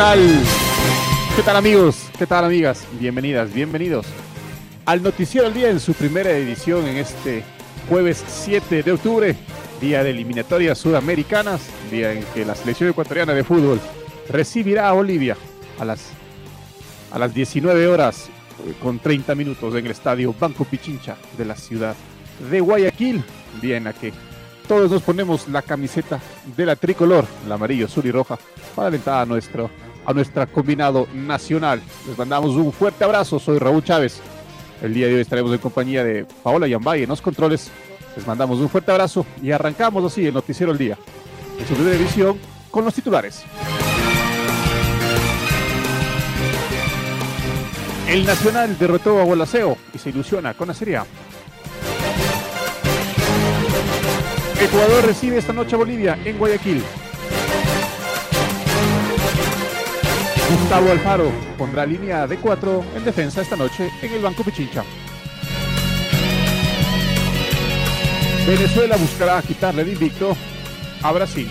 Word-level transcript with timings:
Tal? 0.00 0.42
¿Qué 1.36 1.42
tal 1.42 1.56
amigos? 1.56 2.08
¿Qué 2.18 2.26
tal 2.26 2.46
amigas? 2.46 2.86
Bienvenidas, 2.98 3.52
bienvenidos 3.52 4.06
al 4.86 5.02
Noticiero 5.02 5.44
del 5.44 5.52
Día 5.52 5.68
en 5.68 5.78
su 5.78 5.92
primera 5.92 6.30
edición 6.30 6.86
en 6.86 6.96
este 6.96 7.44
jueves 7.86 8.24
7 8.26 8.82
de 8.82 8.92
octubre, 8.92 9.36
día 9.78 10.02
de 10.02 10.08
eliminatorias 10.08 10.78
sudamericanas, 10.78 11.68
día 11.90 12.14
en 12.14 12.24
que 12.32 12.46
la 12.46 12.54
selección 12.54 12.88
ecuatoriana 12.88 13.34
de 13.34 13.44
fútbol 13.44 13.78
recibirá 14.30 14.88
a 14.88 14.92
Bolivia 14.92 15.36
a 15.78 15.84
las, 15.84 16.08
a 17.12 17.18
las 17.18 17.34
19 17.34 17.86
horas 17.86 18.30
eh, 18.66 18.72
con 18.82 19.00
30 19.00 19.34
minutos 19.34 19.74
en 19.74 19.84
el 19.84 19.90
estadio 19.92 20.34
Banco 20.40 20.64
Pichincha 20.64 21.18
de 21.36 21.44
la 21.44 21.56
ciudad 21.56 21.94
de 22.50 22.58
Guayaquil, 22.58 23.22
día 23.60 23.76
en 23.76 23.84
la 23.84 23.92
que 23.92 24.14
todos 24.66 24.90
nos 24.90 25.02
ponemos 25.02 25.46
la 25.48 25.60
camiseta 25.60 26.20
de 26.56 26.64
la 26.64 26.76
tricolor, 26.76 27.26
la 27.46 27.56
amarillo, 27.56 27.84
azul 27.84 28.06
y 28.06 28.10
roja, 28.10 28.38
para 28.74 28.88
alentar 28.88 29.20
a 29.20 29.26
nuestro 29.26 29.68
a 30.10 30.14
nuestra 30.14 30.46
combinado 30.46 31.06
nacional. 31.14 31.80
Les 32.06 32.18
mandamos 32.18 32.56
un 32.56 32.72
fuerte 32.72 33.04
abrazo, 33.04 33.38
soy 33.38 33.58
Raúl 33.58 33.82
Chávez. 33.82 34.20
El 34.82 34.92
día 34.92 35.06
de 35.06 35.14
hoy 35.14 35.20
estaremos 35.20 35.52
en 35.52 35.58
compañía 35.58 36.04
de 36.04 36.26
Paola 36.42 36.66
Yambay 36.66 37.04
en 37.04 37.08
los 37.08 37.22
controles. 37.22 37.70
Les 38.16 38.26
mandamos 38.26 38.58
un 38.58 38.68
fuerte 38.68 38.90
abrazo 38.90 39.24
y 39.42 39.52
arrancamos 39.52 40.04
así 40.04 40.26
el 40.26 40.34
noticiero 40.34 40.72
el 40.72 40.78
día. 40.78 40.98
En 41.58 41.66
su 41.66 41.74
primera 41.74 41.96
edición 41.96 42.38
con 42.70 42.84
los 42.84 42.94
titulares. 42.94 43.42
El 48.08 48.26
Nacional 48.26 48.76
derrotó 48.76 49.20
a 49.20 49.24
Gualaceo 49.24 49.76
y 49.94 49.98
se 49.98 50.10
ilusiona 50.10 50.54
con 50.54 50.68
la 50.68 50.74
Serie 50.74 50.96
A. 50.96 51.06
Ecuador 54.60 55.06
recibe 55.06 55.38
esta 55.38 55.52
noche 55.52 55.76
a 55.76 55.78
Bolivia 55.78 56.18
en 56.24 56.36
Guayaquil. 56.36 56.82
Gustavo 60.50 60.90
Alfaro 60.90 61.30
pondrá 61.56 61.86
línea 61.86 62.26
de 62.26 62.36
cuatro 62.36 62.84
en 62.96 63.04
defensa 63.04 63.40
esta 63.40 63.54
noche 63.54 63.88
en 64.02 64.12
el 64.12 64.20
Banco 64.20 64.42
Pichincha. 64.42 64.82
Venezuela 68.48 68.96
buscará 68.96 69.40
quitarle 69.42 69.82
el 69.82 69.90
invicto 69.90 70.36
a 71.02 71.12
Brasil. 71.12 71.48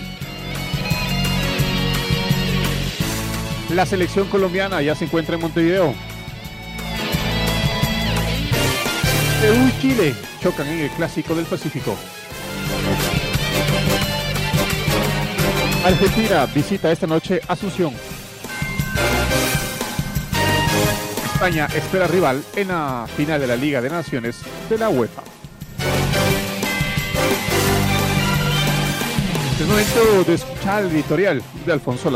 La 3.70 3.86
selección 3.86 4.28
colombiana 4.28 4.82
ya 4.82 4.94
se 4.94 5.06
encuentra 5.06 5.36
en 5.36 5.40
Montevideo. 5.40 5.94
Perú 9.40 9.56
y 9.66 9.80
Chile 9.80 10.14
chocan 10.42 10.66
en 10.66 10.80
el 10.80 10.90
Clásico 10.90 11.34
del 11.34 11.46
Pacífico. 11.46 11.96
Argentina 15.84 16.44
visita 16.46 16.92
esta 16.92 17.06
noche 17.06 17.40
Asunción. 17.48 17.94
España 21.40 21.68
espera 21.74 22.06
rival 22.06 22.44
en 22.54 22.68
la 22.68 23.06
final 23.16 23.40
de 23.40 23.46
la 23.46 23.56
Liga 23.56 23.80
de 23.80 23.88
Naciones 23.88 24.36
de 24.68 24.76
la 24.76 24.90
UEFA. 24.90 25.22
Es 29.58 29.66
momento 29.66 30.24
de 30.26 30.34
escuchar 30.34 30.84
el 30.84 30.90
editorial 30.90 31.42
de 31.64 31.72
Alfonso. 31.72 32.10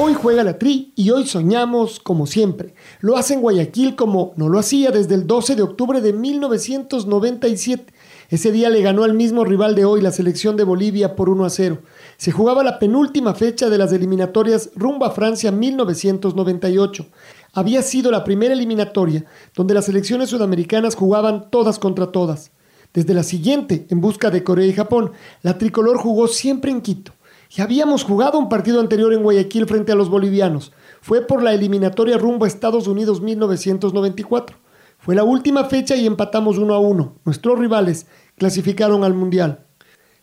Hoy 0.00 0.14
juega 0.14 0.42
la 0.42 0.58
Tri 0.58 0.92
y 0.96 1.10
hoy 1.10 1.24
soñamos 1.24 2.00
como 2.00 2.26
siempre. 2.26 2.74
Lo 2.98 3.16
hace 3.16 3.34
en 3.34 3.40
Guayaquil 3.40 3.94
como 3.94 4.32
no 4.34 4.48
lo 4.48 4.58
hacía 4.58 4.90
desde 4.90 5.14
el 5.14 5.28
12 5.28 5.54
de 5.54 5.62
octubre 5.62 6.00
de 6.00 6.14
1997 6.14 7.94
ese 8.30 8.52
día 8.52 8.68
le 8.68 8.82
ganó 8.82 9.04
al 9.04 9.14
mismo 9.14 9.42
rival 9.42 9.74
de 9.74 9.86
hoy, 9.86 10.02
la 10.02 10.12
selección 10.12 10.58
de 10.58 10.64
Bolivia, 10.64 11.16
por 11.16 11.30
1 11.30 11.46
a 11.46 11.50
0. 11.50 11.78
Se 12.18 12.32
jugaba 12.32 12.64
la 12.64 12.80
penúltima 12.80 13.32
fecha 13.32 13.70
de 13.70 13.78
las 13.78 13.92
eliminatorias 13.92 14.70
rumbo 14.74 15.04
a 15.04 15.12
Francia 15.12 15.52
1998. 15.52 17.06
Había 17.52 17.80
sido 17.80 18.10
la 18.10 18.24
primera 18.24 18.54
eliminatoria 18.54 19.24
donde 19.54 19.72
las 19.72 19.84
selecciones 19.84 20.28
sudamericanas 20.30 20.96
jugaban 20.96 21.48
todas 21.48 21.78
contra 21.78 22.10
todas. 22.10 22.50
Desde 22.92 23.14
la 23.14 23.22
siguiente, 23.22 23.86
en 23.90 24.00
busca 24.00 24.30
de 24.30 24.42
Corea 24.42 24.66
y 24.66 24.72
Japón, 24.72 25.12
la 25.42 25.58
tricolor 25.58 25.96
jugó 25.96 26.26
siempre 26.26 26.72
en 26.72 26.80
Quito. 26.80 27.12
Ya 27.50 27.62
habíamos 27.62 28.02
jugado 28.02 28.36
un 28.40 28.48
partido 28.48 28.80
anterior 28.80 29.12
en 29.12 29.22
Guayaquil 29.22 29.66
frente 29.66 29.92
a 29.92 29.94
los 29.94 30.08
bolivianos. 30.08 30.72
Fue 31.00 31.24
por 31.24 31.40
la 31.40 31.54
eliminatoria 31.54 32.18
rumbo 32.18 32.46
a 32.46 32.48
Estados 32.48 32.88
Unidos 32.88 33.20
1994. 33.20 34.56
Fue 34.98 35.14
la 35.14 35.22
última 35.22 35.66
fecha 35.66 35.94
y 35.94 36.04
empatamos 36.04 36.58
uno 36.58 36.74
a 36.74 36.80
uno. 36.80 37.14
Nuestros 37.24 37.60
rivales 37.60 38.08
clasificaron 38.36 39.04
al 39.04 39.14
Mundial. 39.14 39.66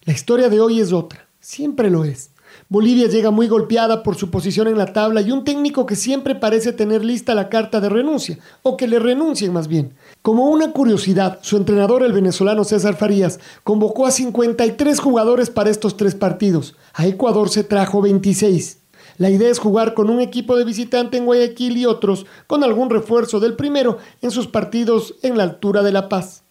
La 0.03 0.11
historia 0.11 0.49
de 0.49 0.59
hoy 0.59 0.81
es 0.81 0.91
otra, 0.91 1.24
siempre 1.45 1.91
lo 1.91 2.03
es. 2.05 2.31
Bolivia 2.69 3.07
llega 3.07 3.29
muy 3.29 3.47
golpeada 3.47 4.01
por 4.01 4.15
su 4.15 4.31
posición 4.31 4.67
en 4.67 4.77
la 4.77 4.93
tabla 4.93 5.21
y 5.21 5.31
un 5.31 5.43
técnico 5.43 5.85
que 5.85 5.95
siempre 5.95 6.33
parece 6.33 6.73
tener 6.73 7.05
lista 7.05 7.35
la 7.35 7.49
carta 7.49 7.79
de 7.79 7.89
renuncia, 7.89 8.39
o 8.63 8.77
que 8.77 8.87
le 8.87 8.97
renuncien 8.97 9.53
más 9.53 9.67
bien. 9.67 9.93
Como 10.21 10.49
una 10.49 10.71
curiosidad, 10.71 11.39
su 11.43 11.57
entrenador, 11.57 12.01
el 12.01 12.13
venezolano 12.13 12.63
César 12.63 12.95
Farías, 12.95 13.39
convocó 13.63 14.07
a 14.07 14.11
53 14.11 14.99
jugadores 14.99 15.49
para 15.49 15.69
estos 15.69 15.97
tres 15.97 16.15
partidos. 16.15 16.75
A 16.93 17.05
Ecuador 17.05 17.49
se 17.49 17.63
trajo 17.63 18.01
26. 18.01 18.79
La 19.17 19.29
idea 19.29 19.49
es 19.49 19.59
jugar 19.59 19.93
con 19.93 20.09
un 20.09 20.21
equipo 20.21 20.55
de 20.55 20.65
visitante 20.65 21.17
en 21.17 21.25
Guayaquil 21.25 21.77
y 21.77 21.85
otros 21.85 22.25
con 22.47 22.63
algún 22.63 22.89
refuerzo 22.89 23.39
del 23.39 23.55
primero 23.55 23.99
en 24.21 24.31
sus 24.31 24.47
partidos 24.47 25.15
en 25.21 25.37
la 25.37 25.43
altura 25.43 25.83
de 25.83 25.91
La 25.91 26.09
Paz. 26.09 26.44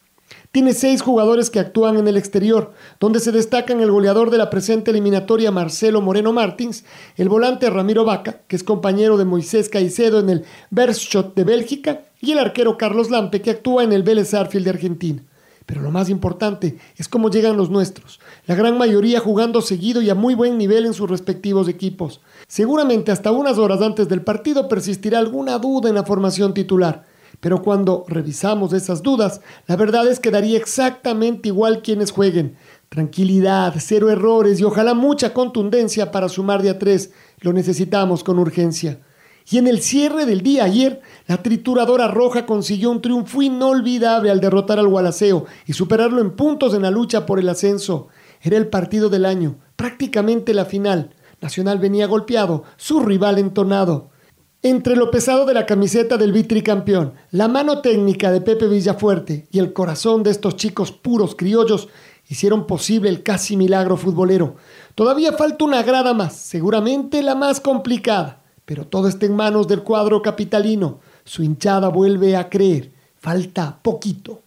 Tiene 0.54 0.72
seis 0.72 1.02
jugadores 1.02 1.50
que 1.50 1.58
actúan 1.58 1.96
en 1.96 2.06
el 2.06 2.16
exterior, 2.16 2.74
donde 3.00 3.18
se 3.18 3.32
destacan 3.32 3.80
el 3.80 3.90
goleador 3.90 4.30
de 4.30 4.38
la 4.38 4.50
presente 4.50 4.92
eliminatoria 4.92 5.50
Marcelo 5.50 6.00
Moreno 6.00 6.32
Martins, 6.32 6.84
el 7.16 7.28
volante 7.28 7.68
Ramiro 7.68 8.04
Vaca, 8.04 8.42
que 8.46 8.54
es 8.54 8.62
compañero 8.62 9.16
de 9.16 9.24
Moisés 9.24 9.68
Caicedo 9.68 10.20
en 10.20 10.30
el 10.30 10.44
Berschot 10.70 11.34
de 11.34 11.42
Bélgica, 11.42 12.02
y 12.20 12.30
el 12.30 12.38
arquero 12.38 12.78
Carlos 12.78 13.10
Lampe, 13.10 13.42
que 13.42 13.50
actúa 13.50 13.82
en 13.82 13.92
el 13.92 14.04
Vélez 14.04 14.32
Arfield 14.32 14.66
de 14.66 14.70
Argentina. 14.70 15.22
Pero 15.66 15.82
lo 15.82 15.90
más 15.90 16.08
importante 16.08 16.78
es 16.96 17.08
cómo 17.08 17.30
llegan 17.30 17.56
los 17.56 17.68
nuestros, 17.68 18.20
la 18.46 18.54
gran 18.54 18.78
mayoría 18.78 19.18
jugando 19.18 19.60
seguido 19.60 20.02
y 20.02 20.10
a 20.10 20.14
muy 20.14 20.36
buen 20.36 20.56
nivel 20.56 20.86
en 20.86 20.94
sus 20.94 21.10
respectivos 21.10 21.66
equipos. 21.66 22.20
Seguramente 22.46 23.10
hasta 23.10 23.32
unas 23.32 23.58
horas 23.58 23.82
antes 23.82 24.08
del 24.08 24.22
partido 24.22 24.68
persistirá 24.68 25.18
alguna 25.18 25.58
duda 25.58 25.88
en 25.88 25.96
la 25.96 26.04
formación 26.04 26.54
titular, 26.54 27.06
pero 27.44 27.60
cuando 27.60 28.06
revisamos 28.08 28.72
esas 28.72 29.02
dudas, 29.02 29.42
la 29.66 29.76
verdad 29.76 30.06
es 30.06 30.18
que 30.18 30.30
daría 30.30 30.56
exactamente 30.56 31.48
igual 31.48 31.82
quienes 31.82 32.10
jueguen. 32.10 32.56
Tranquilidad, 32.88 33.74
cero 33.80 34.08
errores 34.08 34.60
y 34.60 34.64
ojalá 34.64 34.94
mucha 34.94 35.34
contundencia 35.34 36.10
para 36.10 36.30
sumar 36.30 36.62
de 36.62 36.70
a 36.70 36.78
tres. 36.78 37.12
Lo 37.40 37.52
necesitamos 37.52 38.24
con 38.24 38.38
urgencia. 38.38 39.00
Y 39.46 39.58
en 39.58 39.66
el 39.66 39.82
cierre 39.82 40.24
del 40.24 40.40
día 40.40 40.64
ayer, 40.64 41.02
la 41.26 41.42
trituradora 41.42 42.08
roja 42.08 42.46
consiguió 42.46 42.90
un 42.90 43.02
triunfo 43.02 43.42
inolvidable 43.42 44.30
al 44.30 44.40
derrotar 44.40 44.78
al 44.78 44.88
Gualaceo 44.88 45.44
y 45.66 45.74
superarlo 45.74 46.22
en 46.22 46.36
puntos 46.36 46.72
en 46.72 46.80
la 46.80 46.90
lucha 46.90 47.26
por 47.26 47.38
el 47.38 47.50
ascenso. 47.50 48.08
Era 48.40 48.56
el 48.56 48.68
partido 48.68 49.10
del 49.10 49.26
año, 49.26 49.56
prácticamente 49.76 50.54
la 50.54 50.64
final. 50.64 51.10
Nacional 51.42 51.78
venía 51.78 52.06
golpeado, 52.06 52.64
su 52.78 53.00
rival 53.00 53.38
entonado. 53.38 54.13
Entre 54.66 54.96
lo 54.96 55.10
pesado 55.10 55.44
de 55.44 55.52
la 55.52 55.66
camiseta 55.66 56.16
del 56.16 56.32
vitricampeón, 56.32 57.12
la 57.32 57.48
mano 57.48 57.82
técnica 57.82 58.32
de 58.32 58.40
Pepe 58.40 58.66
Villafuerte 58.66 59.46
y 59.50 59.58
el 59.58 59.74
corazón 59.74 60.22
de 60.22 60.30
estos 60.30 60.56
chicos 60.56 60.90
puros 60.90 61.34
criollos, 61.34 61.88
hicieron 62.30 62.66
posible 62.66 63.10
el 63.10 63.22
casi 63.22 63.58
milagro 63.58 63.98
futbolero. 63.98 64.56
Todavía 64.94 65.34
falta 65.34 65.66
una 65.66 65.82
grada 65.82 66.14
más, 66.14 66.36
seguramente 66.36 67.22
la 67.22 67.34
más 67.34 67.60
complicada, 67.60 68.42
pero 68.64 68.86
todo 68.86 69.06
está 69.08 69.26
en 69.26 69.36
manos 69.36 69.68
del 69.68 69.82
cuadro 69.82 70.22
capitalino. 70.22 71.00
Su 71.24 71.42
hinchada 71.42 71.88
vuelve 71.88 72.34
a 72.34 72.48
creer. 72.48 72.90
Falta 73.18 73.78
poquito. 73.82 74.43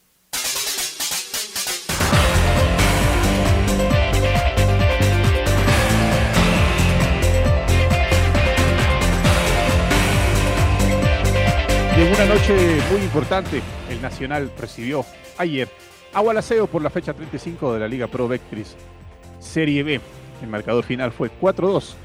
En 11.98 12.14
una 12.14 12.26
noche 12.26 12.54
muy 12.92 13.02
importante, 13.02 13.60
el 13.90 14.00
Nacional 14.04 14.52
recibió 14.60 15.04
ayer 15.40 15.68
a 16.14 16.20
Gualaceo 16.20 16.68
por 16.68 16.84
la 16.84 16.92
fecha 16.92 17.12
35 17.12 17.74
de 17.74 17.80
la 17.80 17.88
Liga 17.88 18.06
Pro 18.06 18.28
Vectris 18.28 18.76
Serie 19.40 19.82
B. 19.82 20.00
El 20.44 20.48
marcador 20.48 20.84
final 20.84 21.12
fue 21.12 21.32
4-2. 21.42 21.96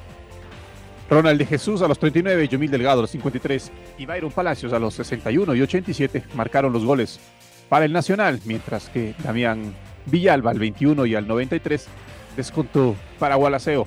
Ronald 1.10 1.38
de 1.38 1.44
Jesús 1.44 1.82
a 1.82 1.88
los 1.88 1.98
39, 1.98 2.48
Yomil 2.48 2.70
Delgado 2.70 3.00
a 3.00 3.02
los 3.02 3.10
53 3.10 3.70
y 3.98 4.06
Byron 4.06 4.32
Palacios 4.32 4.72
a 4.72 4.78
los 4.78 4.94
61 4.94 5.54
y 5.54 5.60
87 5.60 6.24
marcaron 6.36 6.72
los 6.72 6.86
goles 6.86 7.20
para 7.68 7.84
el 7.84 7.92
Nacional, 7.92 8.40
mientras 8.46 8.88
que 8.88 9.14
Damián 9.22 9.74
Villalba 10.06 10.52
al 10.52 10.58
21 10.58 11.04
y 11.04 11.14
al 11.16 11.28
93 11.28 11.86
descontó 12.34 12.96
para 13.18 13.34
Gualaceo. 13.34 13.86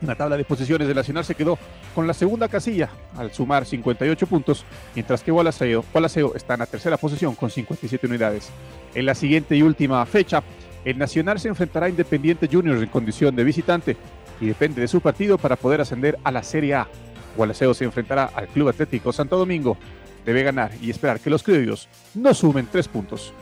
En 0.00 0.08
la 0.08 0.14
tabla 0.14 0.38
de 0.38 0.44
posiciones 0.44 0.88
del 0.88 0.96
Nacional 0.96 1.26
se 1.26 1.34
quedó 1.34 1.58
con 1.94 2.06
la 2.06 2.14
segunda 2.14 2.48
casilla 2.48 2.90
al 3.16 3.32
sumar 3.32 3.64
58 3.64 4.26
puntos, 4.26 4.64
mientras 4.94 5.22
que 5.22 5.30
Gualaceo, 5.30 5.84
Gualaceo 5.92 6.34
está 6.34 6.54
en 6.54 6.60
la 6.60 6.66
tercera 6.66 6.96
posición 6.96 7.34
con 7.34 7.50
57 7.50 8.06
unidades. 8.06 8.50
En 8.94 9.06
la 9.06 9.14
siguiente 9.14 9.56
y 9.56 9.62
última 9.62 10.04
fecha, 10.06 10.42
el 10.84 10.98
Nacional 10.98 11.40
se 11.40 11.48
enfrentará 11.48 11.86
a 11.86 11.90
Independiente 11.90 12.48
Juniors 12.50 12.82
en 12.82 12.88
condición 12.88 13.34
de 13.34 13.44
visitante 13.44 13.96
y 14.40 14.46
depende 14.46 14.80
de 14.80 14.88
su 14.88 15.00
partido 15.00 15.38
para 15.38 15.56
poder 15.56 15.80
ascender 15.80 16.18
a 16.24 16.30
la 16.30 16.42
Serie 16.42 16.74
A. 16.74 16.88
Gualaceo 17.36 17.74
se 17.74 17.84
enfrentará 17.84 18.24
al 18.34 18.48
Club 18.48 18.68
Atlético 18.68 19.12
Santo 19.12 19.36
Domingo. 19.36 19.76
Debe 20.24 20.42
ganar 20.42 20.72
y 20.80 20.90
esperar 20.90 21.20
que 21.20 21.30
los 21.30 21.42
criollos 21.42 21.88
no 22.14 22.34
sumen 22.34 22.68
tres 22.70 22.88
puntos. 22.88 23.32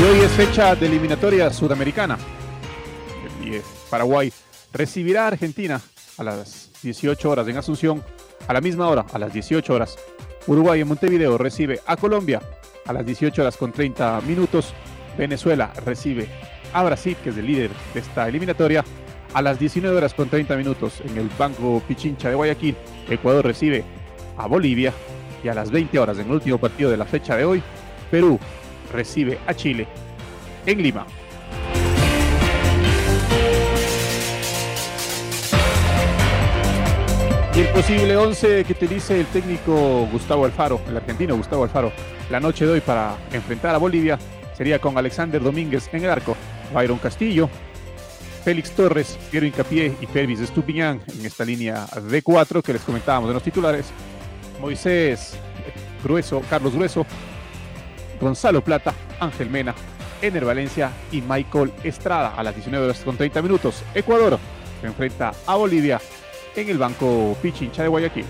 Y 0.00 0.02
hoy 0.02 0.20
es 0.20 0.30
fecha 0.30 0.74
de 0.74 0.86
eliminatoria 0.86 1.52
sudamericana. 1.52 2.16
Paraguay 3.90 4.32
recibirá 4.72 5.24
a 5.24 5.26
Argentina 5.26 5.78
a 6.16 6.24
las 6.24 6.70
18 6.82 7.28
horas 7.28 7.46
en 7.48 7.58
Asunción. 7.58 8.02
A 8.48 8.54
la 8.54 8.62
misma 8.62 8.88
hora, 8.88 9.04
a 9.12 9.18
las 9.18 9.30
18 9.30 9.74
horas, 9.74 9.98
Uruguay 10.46 10.80
en 10.80 10.88
Montevideo 10.88 11.36
recibe 11.36 11.80
a 11.84 11.98
Colombia 11.98 12.40
a 12.86 12.94
las 12.94 13.04
18 13.04 13.42
horas 13.42 13.58
con 13.58 13.72
30 13.72 14.22
minutos. 14.22 14.72
Venezuela 15.18 15.70
recibe 15.84 16.28
a 16.72 16.82
Brasil, 16.82 17.14
que 17.22 17.28
es 17.28 17.36
el 17.36 17.46
líder 17.46 17.70
de 17.92 18.00
esta 18.00 18.26
eliminatoria, 18.26 18.82
a 19.34 19.42
las 19.42 19.58
19 19.58 19.94
horas 19.94 20.14
con 20.14 20.30
30 20.30 20.56
minutos 20.56 21.02
en 21.04 21.18
el 21.18 21.28
Banco 21.38 21.82
Pichincha 21.86 22.30
de 22.30 22.36
Guayaquil. 22.36 22.74
Ecuador 23.06 23.44
recibe 23.44 23.84
a 24.38 24.46
Bolivia 24.46 24.94
y 25.44 25.48
a 25.48 25.54
las 25.54 25.70
20 25.70 25.98
horas 25.98 26.18
en 26.18 26.24
el 26.24 26.32
último 26.32 26.56
partido 26.56 26.90
de 26.90 26.96
la 26.96 27.04
fecha 27.04 27.36
de 27.36 27.44
hoy, 27.44 27.62
Perú 28.10 28.40
recibe 28.92 29.38
a 29.46 29.54
Chile 29.54 29.86
en 30.66 30.82
Lima. 30.82 31.06
El 37.54 37.68
posible 37.68 38.16
11 38.16 38.64
que 38.64 38.72
utilice 38.72 39.20
el 39.20 39.26
técnico 39.26 40.08
Gustavo 40.10 40.44
Alfaro, 40.46 40.80
el 40.88 40.96
argentino 40.96 41.36
Gustavo 41.36 41.64
Alfaro, 41.64 41.92
la 42.30 42.40
noche 42.40 42.64
de 42.64 42.72
hoy 42.72 42.80
para 42.80 43.16
enfrentar 43.32 43.74
a 43.74 43.78
Bolivia 43.78 44.18
sería 44.56 44.78
con 44.78 44.96
Alexander 44.96 45.42
Domínguez 45.42 45.88
en 45.92 46.04
el 46.04 46.10
arco, 46.10 46.36
Byron 46.72 46.98
Castillo, 46.98 47.50
Félix 48.44 48.70
Torres, 48.70 49.18
Piero 49.30 49.46
Incapié 49.46 49.94
y 50.00 50.06
Pervis 50.06 50.40
Estupiñán 50.40 51.02
en 51.18 51.26
esta 51.26 51.44
línea 51.44 51.86
de 51.86 52.22
cuatro 52.22 52.62
que 52.62 52.72
les 52.72 52.82
comentábamos 52.82 53.28
de 53.28 53.34
los 53.34 53.42
titulares, 53.42 53.86
Moisés 54.60 55.34
Grueso, 56.02 56.42
Carlos 56.48 56.74
Grueso, 56.74 57.04
Gonzalo 58.20 58.62
Plata, 58.62 58.94
Ángel 59.18 59.50
Mena, 59.50 59.74
Ener 60.22 60.44
Valencia 60.44 60.92
y 61.10 61.22
Michael 61.22 61.72
Estrada 61.82 62.34
a 62.36 62.42
las 62.42 62.54
19 62.54 62.84
horas 62.84 63.00
con 63.00 63.16
30 63.16 63.40
minutos. 63.42 63.82
Ecuador 63.94 64.38
se 64.80 64.86
enfrenta 64.86 65.32
a 65.46 65.56
Bolivia 65.56 66.00
en 66.54 66.68
el 66.68 66.78
banco 66.78 67.36
Pichincha 67.40 67.82
de 67.82 67.88
Guayaquil. 67.88 68.26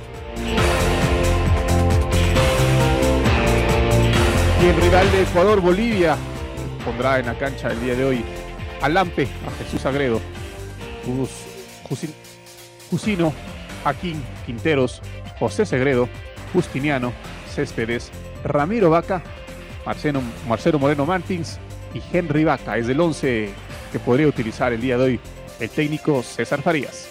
Y 4.62 4.66
el 4.66 4.76
rival 4.76 5.10
de 5.10 5.22
Ecuador, 5.22 5.60
Bolivia, 5.60 6.16
pondrá 6.84 7.18
en 7.18 7.26
la 7.26 7.38
cancha 7.38 7.68
el 7.68 7.80
día 7.80 7.94
de 7.94 8.04
hoy 8.04 8.24
a 8.82 8.88
Lampe, 8.88 9.28
a 9.46 9.62
Jesús 9.62 9.84
Agredo, 9.86 10.20
Jusino, 12.90 13.32
Joaquín 13.82 14.22
Quinteros, 14.44 15.00
José 15.38 15.64
Segredo, 15.64 16.08
Justiniano, 16.52 17.12
Céspedes, 17.54 18.10
Ramiro 18.44 18.90
Vaca, 18.90 19.22
Marcelo, 19.84 20.78
Moreno 20.78 21.06
Martins 21.06 21.58
y 21.94 22.02
Henry 22.12 22.44
Vaca. 22.44 22.76
Es 22.76 22.88
el 22.88 23.00
11 23.00 23.50
que 23.92 23.98
podría 23.98 24.26
utilizar 24.26 24.72
el 24.72 24.80
día 24.80 24.96
de 24.98 25.04
hoy 25.04 25.20
el 25.58 25.70
técnico 25.70 26.22
César 26.22 26.62
Farías. 26.62 27.08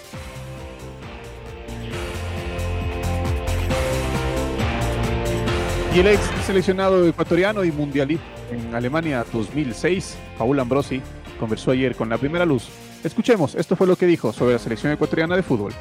Y 5.93 5.99
el 5.99 6.07
ex 6.07 6.21
seleccionado 6.45 7.07
ecuatoriano 7.07 7.63
y 7.63 7.71
mundialista 7.71 8.23
en 8.51 8.75
Alemania 8.75 9.25
2006, 9.31 10.17
Paul 10.37 10.59
Ambrosi, 10.59 11.01
conversó 11.39 11.71
ayer 11.71 11.95
con 11.95 12.09
la 12.09 12.17
primera 12.17 12.45
luz. 12.45 12.69
Escuchemos, 13.03 13.55
esto 13.55 13.75
fue 13.75 13.87
lo 13.87 13.95
que 13.95 14.05
dijo 14.05 14.31
sobre 14.31 14.53
la 14.53 14.59
selección 14.59 14.93
ecuatoriana 14.93 15.35
de 15.35 15.43
fútbol. 15.43 15.73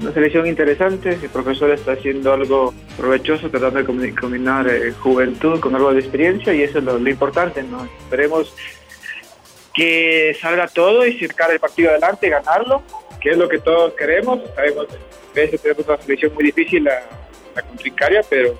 Una 0.00 0.12
selección 0.12 0.46
interesante, 0.46 1.18
el 1.20 1.28
profesor 1.28 1.70
está 1.70 1.92
haciendo 1.92 2.32
algo 2.32 2.72
provechoso, 2.96 3.50
tratando 3.50 3.80
de 3.80 4.14
combinar 4.14 4.68
eh, 4.68 4.92
juventud 4.92 5.58
con 5.58 5.74
algo 5.74 5.92
de 5.92 5.98
experiencia 5.98 6.54
y 6.54 6.62
eso 6.62 6.78
es 6.78 6.84
lo, 6.84 6.98
importante, 7.08 7.64
¿no? 7.64 7.84
Esperemos 7.84 8.54
que 9.74 10.36
salga 10.40 10.68
todo 10.68 11.04
y 11.04 11.18
sacar 11.18 11.50
el 11.50 11.58
partido 11.58 11.90
adelante, 11.90 12.28
ganarlo, 12.28 12.82
que 13.20 13.30
es 13.30 13.36
lo 13.36 13.48
que 13.48 13.58
todos 13.58 13.94
queremos. 13.94 14.40
Sabemos 14.54 14.86
que 14.86 15.40
veces 15.40 15.60
tenemos 15.60 15.86
una 15.86 16.00
selección 16.00 16.34
muy 16.34 16.44
difícil, 16.44 16.84
la, 16.84 17.02
la 17.56 17.62
contrincaria, 17.62 18.20
pero 18.30 18.56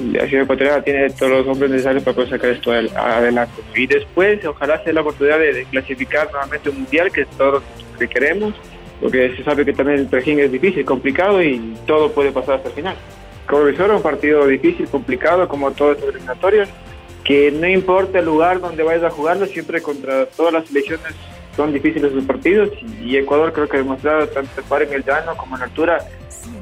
la 0.00 0.26
ciudad 0.26 0.44
ecuatoriana 0.44 0.82
tiene 0.82 1.10
todos 1.10 1.32
los 1.32 1.46
hombres 1.46 1.70
necesarios 1.70 2.02
para 2.02 2.14
poder 2.14 2.30
sacar 2.30 2.50
esto 2.50 2.72
adelante. 2.72 3.62
Y 3.74 3.86
después, 3.86 4.44
ojalá 4.44 4.82
sea 4.82 4.92
la 4.92 5.02
oportunidad 5.02 5.38
de, 5.38 5.64
clasificar 5.70 6.30
nuevamente 6.30 6.70
un 6.70 6.76
mundial, 6.76 7.12
que 7.12 7.22
es 7.22 7.30
todo 7.30 7.62
queremos, 8.10 8.52
porque 9.02 9.34
se 9.36 9.42
sabe 9.42 9.64
que 9.64 9.72
también 9.72 9.98
el 9.98 10.08
trajín 10.08 10.38
es 10.38 10.52
difícil, 10.52 10.84
complicado 10.84 11.42
y 11.42 11.76
todo 11.86 12.12
puede 12.12 12.30
pasar 12.30 12.54
hasta 12.54 12.68
el 12.68 12.74
final. 12.74 12.96
Como 13.48 13.64
visor, 13.64 13.90
un 13.90 14.00
partido 14.00 14.46
difícil, 14.46 14.86
complicado, 14.86 15.48
como 15.48 15.72
todas 15.72 15.98
las 15.98 16.08
eliminatorias, 16.08 16.68
que 17.24 17.50
no 17.50 17.66
importa 17.66 18.20
el 18.20 18.26
lugar 18.26 18.60
donde 18.60 18.84
vayas 18.84 19.02
a 19.02 19.10
jugarlo, 19.10 19.46
siempre 19.46 19.82
contra 19.82 20.26
todas 20.26 20.52
las 20.52 20.68
selecciones 20.68 21.14
son 21.56 21.72
difíciles 21.72 22.12
los 22.12 22.24
partidos 22.24 22.70
y 23.02 23.16
Ecuador 23.16 23.52
creo 23.52 23.68
que 23.68 23.76
ha 23.76 23.80
demostrado 23.80 24.26
tanto 24.28 24.62
jugar 24.62 24.84
en 24.84 24.92
el 24.94 25.04
llano 25.04 25.36
como 25.36 25.56
en 25.56 25.60
la 25.60 25.66
altura 25.66 25.98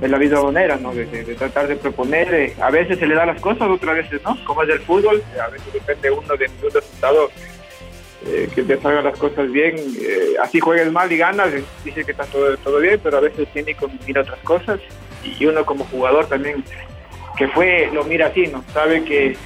de 0.01 0.09
la 0.09 0.19
misma 0.19 0.43
manera, 0.43 0.77
¿no? 0.77 0.93
De, 0.93 1.07
tratar 1.39 1.69
de 1.69 1.77
proponer, 1.77 2.35
eh, 2.35 2.55
a 2.61 2.71
veces 2.71 2.99
se 2.99 3.07
le 3.07 3.15
da 3.15 3.25
las 3.25 3.41
cosas, 3.41 3.69
otras 3.69 3.97
veces 3.97 4.21
no, 4.25 4.37
como 4.45 4.63
es 4.63 4.71
el 4.71 4.81
fútbol, 4.81 5.23
a 5.41 5.49
veces 5.49 5.73
depende 5.73 6.11
uno 6.11 6.37
de 6.37 6.51
un 6.63 6.71
resultado 6.73 7.31
eh, 8.27 8.51
que 8.55 8.63
te 8.63 8.79
salgan 8.81 9.05
las 9.05 9.19
cosas 9.19 9.51
bien, 9.51 9.77
eh, 9.79 10.35
así 10.43 10.61
juegues 10.61 10.93
mal 10.93 11.11
y 11.11 11.17
ganas, 11.17 11.51
dice 11.83 12.05
que 12.05 12.13
está 12.13 12.25
todo, 12.25 12.79
bien, 12.79 13.01
pero 13.03 13.17
a 13.17 13.21
veces 13.21 13.49
tiene 13.53 13.75
que 13.75 13.87
mirar 14.07 14.25
otras 14.25 14.41
cosas 14.41 14.81
y 15.25 15.47
uno 15.47 15.65
como 15.65 15.85
jugador 15.87 16.27
también 16.27 16.63
que 17.39 17.49
fue, 17.49 17.89
lo 17.95 18.05
mira 18.05 18.27
así, 18.27 18.47
¿no? 18.47 18.63
Sabe 18.75 19.03
que 19.05 19.37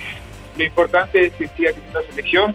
lo 0.57 0.64
importante 0.64 1.26
es 1.26 1.33
que 1.35 1.47
siga 1.49 1.71
la 1.93 2.02
selección 2.02 2.54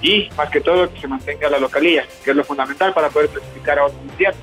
y 0.00 0.28
más 0.36 0.50
que 0.50 0.60
todo 0.60 0.92
que 0.92 1.00
se 1.00 1.06
mantenga 1.06 1.48
la 1.48 1.60
localía, 1.60 2.04
que 2.24 2.30
es 2.30 2.36
lo 2.36 2.42
fundamental 2.42 2.92
para 2.92 3.08
poder 3.08 3.28
clasificar 3.28 3.78
a 3.78 3.86
otro 3.86 3.98
mundial. 3.98 4.34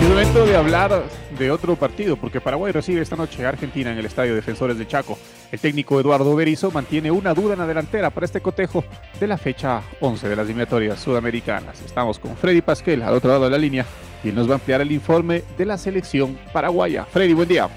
Es 0.00 0.08
momento 0.08 0.46
de 0.46 0.56
hablar 0.56 1.02
de 1.38 1.50
otro 1.50 1.76
partido, 1.76 2.16
porque 2.16 2.40
Paraguay 2.40 2.72
recibe 2.72 3.00
esta 3.00 3.16
noche 3.16 3.46
a 3.46 3.50
Argentina 3.50 3.92
en 3.92 3.98
el 3.98 4.06
Estadio 4.06 4.34
Defensores 4.34 4.78
de 4.78 4.86
Chaco. 4.86 5.18
El 5.52 5.60
técnico 5.60 6.00
Eduardo 6.00 6.34
Berizzo 6.34 6.70
mantiene 6.70 7.10
una 7.10 7.32
duda 7.32 7.52
en 7.52 7.60
la 7.60 7.66
delantera 7.66 8.10
para 8.10 8.26
este 8.26 8.40
cotejo 8.40 8.84
de 9.20 9.26
la 9.26 9.38
fecha 9.38 9.82
11 10.00 10.28
de 10.28 10.36
las 10.36 10.44
eliminatorias 10.46 11.00
sudamericanas. 11.00 11.80
Estamos 11.82 12.18
con 12.18 12.36
Freddy 12.36 12.60
Pasquel 12.60 13.02
al 13.02 13.14
otro 13.14 13.30
lado 13.30 13.44
de 13.44 13.50
la 13.50 13.58
línea 13.58 13.86
y 14.24 14.32
nos 14.32 14.48
va 14.48 14.52
a 14.52 14.54
ampliar 14.56 14.80
el 14.80 14.92
informe 14.92 15.44
de 15.56 15.64
la 15.64 15.78
selección 15.78 16.36
paraguaya. 16.52 17.04
Freddy, 17.04 17.34
buen 17.34 17.48
día. 17.48 17.68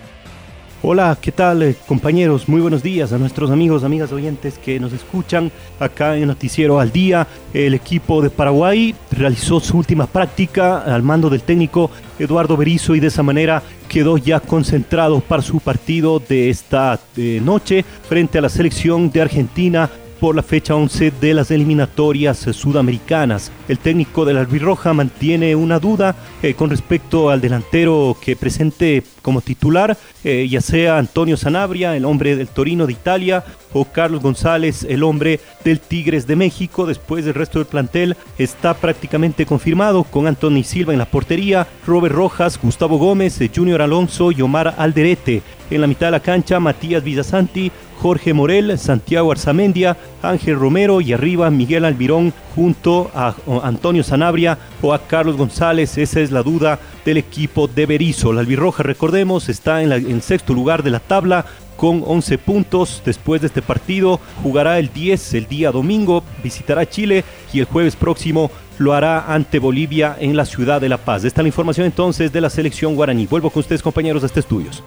Hola, 0.83 1.15
¿qué 1.21 1.31
tal 1.31 1.61
eh, 1.61 1.75
compañeros? 1.85 2.49
Muy 2.49 2.59
buenos 2.59 2.81
días 2.81 3.13
a 3.13 3.19
nuestros 3.19 3.51
amigos, 3.51 3.83
amigas 3.83 4.11
oyentes 4.11 4.57
que 4.57 4.79
nos 4.79 4.91
escuchan 4.93 5.51
acá 5.79 6.17
en 6.17 6.25
Noticiero 6.25 6.79
al 6.79 6.91
Día. 6.91 7.27
El 7.53 7.75
equipo 7.75 8.19
de 8.23 8.31
Paraguay 8.31 8.95
realizó 9.11 9.59
su 9.59 9.77
última 9.77 10.07
práctica 10.07 10.79
al 10.79 11.03
mando 11.03 11.29
del 11.29 11.43
técnico 11.43 11.91
Eduardo 12.17 12.57
Berizzo 12.57 12.95
y 12.95 12.99
de 12.99 13.07
esa 13.07 13.21
manera 13.21 13.61
quedó 13.87 14.17
ya 14.17 14.39
concentrado 14.39 15.19
para 15.19 15.43
su 15.43 15.59
partido 15.59 16.17
de 16.17 16.49
esta 16.49 16.99
eh, 17.15 17.39
noche 17.43 17.85
frente 18.09 18.39
a 18.39 18.41
la 18.41 18.49
selección 18.49 19.11
de 19.11 19.21
Argentina 19.21 19.87
por 20.21 20.35
la 20.35 20.43
fecha 20.43 20.75
11 20.75 21.13
de 21.19 21.33
las 21.33 21.49
eliminatorias 21.49 22.37
sudamericanas. 22.37 23.51
El 23.67 23.79
técnico 23.79 24.23
de 24.23 24.35
la 24.35 24.41
Albirroja 24.41 24.93
mantiene 24.93 25.55
una 25.55 25.79
duda 25.79 26.15
eh, 26.43 26.53
con 26.53 26.69
respecto 26.69 27.31
al 27.31 27.41
delantero 27.41 28.15
que 28.23 28.35
presente 28.35 29.01
como 29.23 29.41
titular, 29.41 29.97
eh, 30.23 30.47
ya 30.47 30.61
sea 30.61 30.99
Antonio 30.99 31.37
Sanabria, 31.37 31.97
el 31.97 32.05
hombre 32.05 32.35
del 32.35 32.49
Torino 32.49 32.85
de 32.85 32.93
Italia, 32.93 33.43
o 33.73 33.85
Carlos 33.85 34.21
González, 34.21 34.85
el 34.87 35.01
hombre 35.01 35.39
del 35.63 35.79
Tigres 35.79 36.27
de 36.27 36.35
México. 36.35 36.85
Después 36.85 37.25
del 37.25 37.33
resto 37.33 37.57
del 37.57 37.67
plantel 37.67 38.15
está 38.37 38.75
prácticamente 38.75 39.47
confirmado 39.47 40.03
con 40.03 40.27
Anthony 40.27 40.63
Silva 40.63 40.93
en 40.93 40.99
la 40.99 41.09
portería, 41.09 41.67
Robert 41.87 42.13
Rojas, 42.13 42.59
Gustavo 42.61 42.99
Gómez, 42.99 43.39
Junior 43.55 43.81
Alonso 43.81 44.31
y 44.31 44.43
Omar 44.43 44.75
Alderete. 44.77 45.41
En 45.71 45.81
la 45.81 45.87
mitad 45.87 46.07
de 46.07 46.11
la 46.11 46.19
cancha, 46.19 46.59
Matías 46.59 47.03
Villasanti, 47.03 47.71
Jorge 48.01 48.33
Morel, 48.33 48.79
Santiago 48.79 49.31
Arzamendia, 49.31 49.95
Ángel 50.23 50.57
Romero 50.57 51.01
y 51.01 51.13
arriba 51.13 51.51
Miguel 51.51 51.85
Almirón 51.85 52.33
junto 52.55 53.11
a 53.13 53.35
Antonio 53.61 54.03
Sanabria 54.03 54.57
o 54.81 54.91
a 54.91 55.05
Carlos 55.05 55.37
González. 55.37 55.99
Esa 55.99 56.19
es 56.19 56.31
la 56.31 56.41
duda 56.41 56.79
del 57.05 57.17
equipo 57.17 57.67
de 57.67 57.85
Berizo. 57.85 58.33
La 58.33 58.41
albirroja, 58.41 58.81
recordemos, 58.81 59.49
está 59.49 59.83
en, 59.83 59.91
en 59.91 60.21
sexto 60.23 60.55
lugar 60.55 60.81
de 60.81 60.89
la 60.89 60.99
tabla 60.99 61.45
con 61.77 62.03
11 62.03 62.39
puntos. 62.39 63.03
Después 63.05 63.41
de 63.41 63.47
este 63.47 63.61
partido 63.61 64.19
jugará 64.41 64.79
el 64.79 64.91
10 64.91 65.35
el 65.35 65.47
día 65.47 65.71
domingo, 65.71 66.23
visitará 66.43 66.89
Chile 66.89 67.23
y 67.53 67.59
el 67.59 67.65
jueves 67.65 67.95
próximo 67.95 68.49
lo 68.79 68.93
hará 68.93 69.31
ante 69.31 69.59
Bolivia 69.59 70.17
en 70.19 70.35
la 70.35 70.45
ciudad 70.45 70.81
de 70.81 70.89
La 70.89 70.97
Paz. 70.97 71.23
Esta 71.23 71.41
es 71.41 71.43
la 71.43 71.49
información 71.49 71.85
entonces 71.85 72.33
de 72.33 72.41
la 72.41 72.49
selección 72.49 72.95
guaraní. 72.95 73.27
Vuelvo 73.27 73.51
con 73.51 73.59
ustedes 73.59 73.83
compañeros 73.83 74.23
a 74.23 74.25
este 74.25 74.39
estudios. 74.39 74.83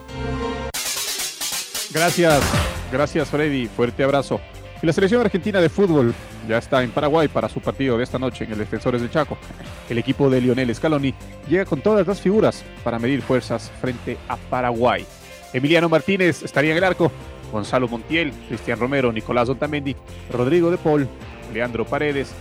Gracias, 1.95 2.43
gracias 2.91 3.29
Freddy, 3.29 3.67
fuerte 3.67 4.03
abrazo. 4.03 4.41
Y 4.83 4.85
la 4.85 4.91
selección 4.91 5.21
argentina 5.21 5.61
de 5.61 5.69
fútbol 5.69 6.13
ya 6.45 6.57
está 6.57 6.83
en 6.83 6.91
Paraguay 6.91 7.29
para 7.29 7.47
su 7.47 7.61
partido 7.61 7.97
de 7.97 8.03
esta 8.03 8.19
noche 8.19 8.43
en 8.43 8.51
el 8.51 8.57
Defensores 8.57 8.99
del 8.99 9.09
Chaco. 9.09 9.37
El 9.89 9.97
equipo 9.97 10.29
de 10.29 10.41
Lionel 10.41 10.75
Scaloni 10.75 11.13
llega 11.47 11.63
con 11.63 11.79
todas 11.79 12.05
las 12.05 12.19
figuras 12.19 12.65
para 12.83 12.99
medir 12.99 13.21
fuerzas 13.21 13.71
frente 13.79 14.17
a 14.27 14.35
Paraguay. 14.35 15.05
Emiliano 15.53 15.87
Martínez 15.87 16.43
estaría 16.43 16.71
en 16.71 16.77
el 16.79 16.83
arco, 16.83 17.13
Gonzalo 17.49 17.87
Montiel, 17.87 18.33
Cristian 18.49 18.77
Romero, 18.77 19.13
Nicolás 19.13 19.47
Otamendi, 19.47 19.95
Rodrigo 20.29 20.71
de 20.71 20.77
Paul, 20.77 21.07
Leandro 21.53 21.85
Paredes, 21.85 22.33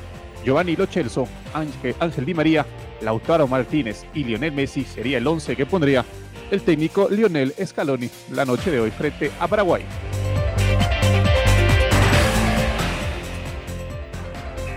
Giovanni 0.44 0.74
Lochelso, 0.74 1.28
Ángel, 1.54 1.94
Ángel 2.00 2.24
Di 2.24 2.34
María, 2.34 2.66
Lautaro 3.02 3.46
Martínez 3.46 4.04
y 4.14 4.24
Lionel 4.24 4.50
Messi 4.50 4.82
sería 4.82 5.18
el 5.18 5.26
11 5.28 5.54
que 5.54 5.64
pondría 5.64 6.04
el 6.50 6.62
técnico 6.62 7.08
Lionel 7.08 7.54
Scaloni 7.64 8.10
la 8.32 8.44
noche 8.44 8.70
de 8.70 8.80
hoy 8.80 8.90
frente 8.90 9.30
a 9.40 9.48
Paraguay. 9.48 9.84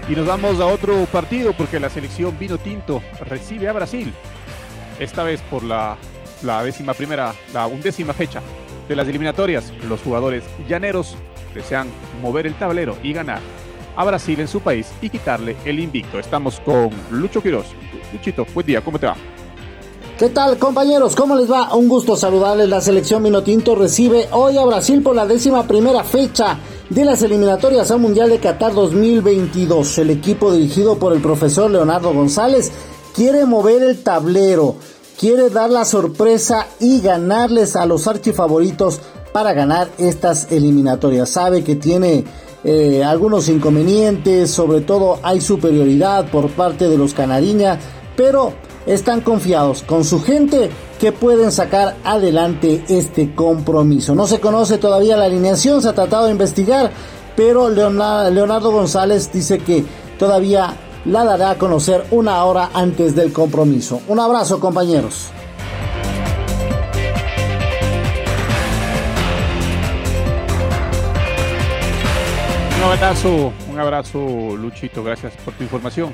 Y 0.09 0.15
nos 0.15 0.25
vamos 0.25 0.59
a 0.61 0.65
otro 0.67 1.05
partido 1.05 1.51
porque 1.53 1.79
la 1.79 1.89
selección 1.89 2.37
Vino 2.39 2.57
Tinto 2.57 3.03
recibe 3.25 3.67
a 3.67 3.73
Brasil. 3.73 4.13
Esta 4.99 5.23
vez 5.23 5.41
por 5.41 5.63
la, 5.63 5.97
la 6.43 6.63
décima 6.63 6.93
primera, 6.93 7.33
la 7.53 7.67
undécima 7.67 8.13
fecha 8.13 8.41
de 8.87 8.95
las 8.95 9.07
eliminatorias. 9.07 9.73
Los 9.87 10.01
jugadores 10.01 10.45
llaneros 10.67 11.17
desean 11.53 11.89
mover 12.21 12.47
el 12.47 12.55
tablero 12.55 12.97
y 13.03 13.11
ganar 13.11 13.41
a 13.97 14.05
Brasil 14.05 14.39
en 14.39 14.47
su 14.47 14.61
país 14.61 14.93
y 15.01 15.09
quitarle 15.09 15.57
el 15.65 15.79
invicto. 15.79 16.19
Estamos 16.19 16.61
con 16.61 16.89
Lucho 17.11 17.41
Quiroz. 17.41 17.67
Luchito, 18.13 18.45
buen 18.53 18.65
día, 18.65 18.81
¿cómo 18.81 18.97
te 18.97 19.07
va? 19.07 19.17
¿Qué 20.17 20.29
tal 20.29 20.57
compañeros? 20.57 21.15
¿Cómo 21.15 21.35
les 21.35 21.51
va? 21.51 21.75
Un 21.75 21.87
gusto 21.87 22.15
saludarles. 22.15 22.67
La 22.67 22.81
selección 22.81 23.21
Minotinto 23.21 23.75
recibe 23.75 24.27
hoy 24.31 24.57
a 24.57 24.65
Brasil 24.65 25.03
por 25.03 25.15
la 25.15 25.27
décima 25.27 25.67
primera 25.67 26.03
fecha 26.03 26.57
de 26.89 27.05
las 27.05 27.21
eliminatorias 27.21 27.91
al 27.91 27.99
Mundial 27.99 28.31
de 28.31 28.39
Qatar 28.39 28.73
2022. 28.73 29.99
El 29.99 30.09
equipo 30.09 30.51
dirigido 30.51 30.97
por 30.97 31.13
el 31.13 31.21
profesor 31.21 31.69
Leonardo 31.69 32.15
González 32.15 32.71
quiere 33.13 33.45
mover 33.45 33.83
el 33.83 34.01
tablero, 34.01 34.77
quiere 35.19 35.51
dar 35.51 35.69
la 35.69 35.85
sorpresa 35.85 36.65
y 36.79 36.99
ganarles 36.99 37.75
a 37.75 37.85
los 37.85 38.07
archifavoritos 38.07 38.99
para 39.31 39.53
ganar 39.53 39.87
estas 39.99 40.51
eliminatorias. 40.51 41.29
Sabe 41.29 41.63
que 41.63 41.75
tiene 41.75 42.23
eh, 42.63 43.03
algunos 43.03 43.49
inconvenientes, 43.49 44.49
sobre 44.49 44.81
todo 44.81 45.19
hay 45.21 45.41
superioridad 45.41 46.31
por 46.31 46.49
parte 46.49 46.89
de 46.89 46.97
los 46.97 47.13
canariñas, 47.13 47.77
pero 48.15 48.53
están 48.87 49.21
confiados 49.21 49.83
con 49.83 50.03
su 50.03 50.21
gente 50.21 50.71
que 50.99 51.11
pueden 51.11 51.51
sacar 51.51 51.95
adelante 52.03 52.83
este 52.87 53.35
compromiso. 53.35 54.15
No 54.15 54.25
se 54.25 54.39
conoce 54.39 54.77
todavía 54.77 55.17
la 55.17 55.25
alineación, 55.25 55.81
se 55.81 55.89
ha 55.89 55.93
tratado 55.93 56.25
de 56.25 56.31
investigar, 56.31 56.91
pero 57.35 57.69
Leonardo 57.69 58.71
González 58.71 59.31
dice 59.31 59.59
que 59.59 59.85
todavía 60.17 60.75
la 61.05 61.23
dará 61.23 61.51
a 61.51 61.57
conocer 61.57 62.05
una 62.11 62.43
hora 62.43 62.71
antes 62.73 63.15
del 63.15 63.31
compromiso. 63.31 64.01
Un 64.07 64.19
abrazo 64.19 64.59
compañeros. 64.59 65.27
Un 72.77 72.93
abrazo, 72.93 73.53
un 73.69 73.79
abrazo 73.79 74.55
Luchito, 74.55 75.03
gracias 75.03 75.33
por 75.43 75.53
tu 75.53 75.63
información. 75.63 76.13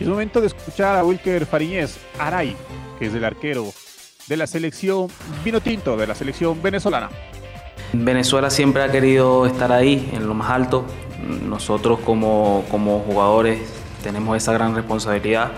Es 0.00 0.06
momento 0.06 0.40
de 0.40 0.46
escuchar 0.46 0.96
a 0.96 1.04
Wilker 1.04 1.44
Fariñez 1.44 1.98
Aray, 2.20 2.56
que 2.98 3.06
es 3.06 3.14
el 3.14 3.24
arquero 3.24 3.66
de 4.28 4.36
la 4.36 4.46
selección 4.46 5.08
vino 5.44 5.60
tinto, 5.60 5.96
de 5.96 6.06
la 6.06 6.14
selección 6.14 6.62
venezolana. 6.62 7.08
Venezuela 7.92 8.48
siempre 8.48 8.82
ha 8.82 8.92
querido 8.92 9.44
estar 9.46 9.72
ahí, 9.72 10.08
en 10.12 10.28
lo 10.28 10.34
más 10.34 10.50
alto. 10.50 10.84
Nosotros 11.48 11.98
como, 12.04 12.64
como 12.70 13.00
jugadores 13.00 13.60
tenemos 14.02 14.36
esa 14.36 14.52
gran 14.52 14.76
responsabilidad 14.76 15.50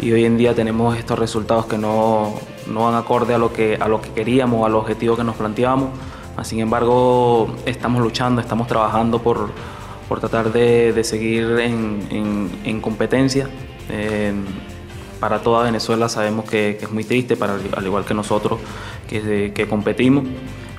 y 0.00 0.10
hoy 0.10 0.24
en 0.24 0.36
día 0.36 0.54
tenemos 0.54 0.96
estos 0.96 1.18
resultados 1.18 1.66
que 1.66 1.78
no, 1.78 2.34
no 2.66 2.84
van 2.84 2.96
acorde 2.96 3.34
a 3.34 3.38
lo 3.38 3.52
que, 3.52 3.76
a 3.80 3.86
lo 3.86 4.00
que 4.02 4.10
queríamos, 4.10 4.66
al 4.66 4.74
objetivo 4.74 5.16
que 5.16 5.24
nos 5.24 5.36
planteábamos. 5.36 5.90
Sin 6.42 6.58
embargo, 6.58 7.54
estamos 7.64 8.02
luchando, 8.02 8.40
estamos 8.40 8.66
trabajando 8.66 9.20
por, 9.22 9.50
por 10.08 10.18
tratar 10.18 10.52
de, 10.52 10.92
de 10.92 11.04
seguir 11.04 11.44
en, 11.60 12.06
en, 12.10 12.50
en 12.64 12.80
competencia. 12.80 13.48
Eh, 13.90 14.32
para 15.20 15.40
toda 15.40 15.64
Venezuela 15.64 16.08
sabemos 16.08 16.48
que, 16.48 16.78
es 16.80 16.90
muy 16.90 17.04
triste, 17.04 17.36
para, 17.36 17.54
al 17.54 17.86
igual 17.86 18.04
que 18.04 18.14
nosotros 18.14 18.60
que, 19.08 19.66
competimos, 19.68 20.24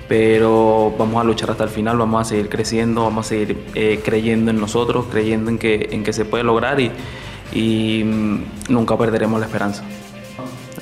pero 0.08 0.94
vamos 0.98 1.20
a 1.20 1.24
luchar 1.26 1.52
hasta 1.52 1.66
el 1.66 1.70
final, 1.70 1.98
vamos 1.98 2.22
a 2.22 2.30
seguir 2.30 2.48
creciendo, 2.48 3.04
vamos 3.04 3.26
a 3.26 3.30
seguir 3.30 3.66
eh, 3.76 4.00
creyendo 4.04 4.52
en 4.52 4.60
nosotros, 4.60 5.08
creyendo 5.12 5.52
en 5.52 5.58
que, 5.58 5.90
en 5.92 6.04
que 6.04 6.14
se 6.14 6.24
puede 6.24 6.44
lograr 6.46 6.80
y, 6.80 8.04
mm, 8.06 8.44
nunca 8.70 8.98
perderemos 8.98 9.40
la 9.40 9.48
esperanza. 9.48 9.84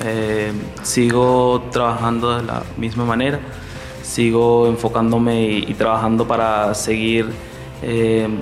Eh, 0.05 0.51
sigo 0.83 1.63
trabajando 1.71 2.37
de 2.37 2.43
la 2.43 2.61
misma 2.77 3.05
manera, 3.05 3.39
sigo 4.03 4.67
enfocándome 4.67 5.45
y, 5.47 5.73
trabajando 5.73 6.27
para 6.27 6.73
seguir 6.75 7.29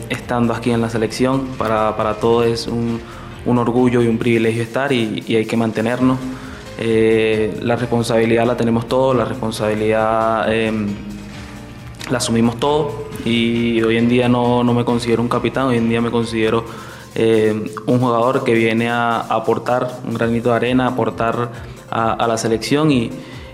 estando 0.09 0.53
aquí 0.53 0.71
en 0.71 0.81
la 0.81 0.89
selección. 0.89 1.47
Para, 1.57 1.95
para 1.95 2.15
todos 2.15 2.45
es 2.45 2.67
un, 2.67 3.01
un, 3.45 3.57
orgullo 3.57 4.01
y 4.01 4.07
un 4.07 4.17
privilegio 4.17 4.63
estar 4.63 4.91
y, 4.91 5.23
y 5.27 5.35
hay 5.35 5.45
que 5.45 5.57
mantenernos. 5.57 6.17
Eh, 6.77 7.57
la 7.61 7.75
responsabilidad 7.75 8.45
la 8.45 8.57
tenemos 8.57 8.87
todos, 8.87 9.15
la 9.15 9.23
responsabilidad 9.23 10.53
eh, 10.53 10.73
la 12.09 12.17
asumimos 12.17 12.59
todos 12.59 12.93
y 13.23 13.81
hoy 13.81 13.97
en 13.97 14.09
día 14.09 14.27
no, 14.27 14.63
no, 14.63 14.73
me 14.73 14.83
considero 14.83 15.21
un 15.21 15.29
capitán, 15.29 15.67
hoy 15.67 15.77
en 15.77 15.87
día 15.87 16.01
me 16.01 16.11
considero 16.11 16.65
eh, 17.15 17.73
un 17.85 17.99
jugador 17.99 18.43
que 18.43 18.53
viene 18.53 18.89
a, 18.89 19.21
a, 19.21 19.35
aportar 19.35 19.87
un 20.05 20.15
granito 20.15 20.49
de 20.49 20.55
arena, 20.55 20.85
a 20.85 20.89
aportar 20.89 21.49
a, 21.89 22.11
a 22.11 22.27
la 22.27 22.37
selección 22.37 22.91
y, 22.91 23.09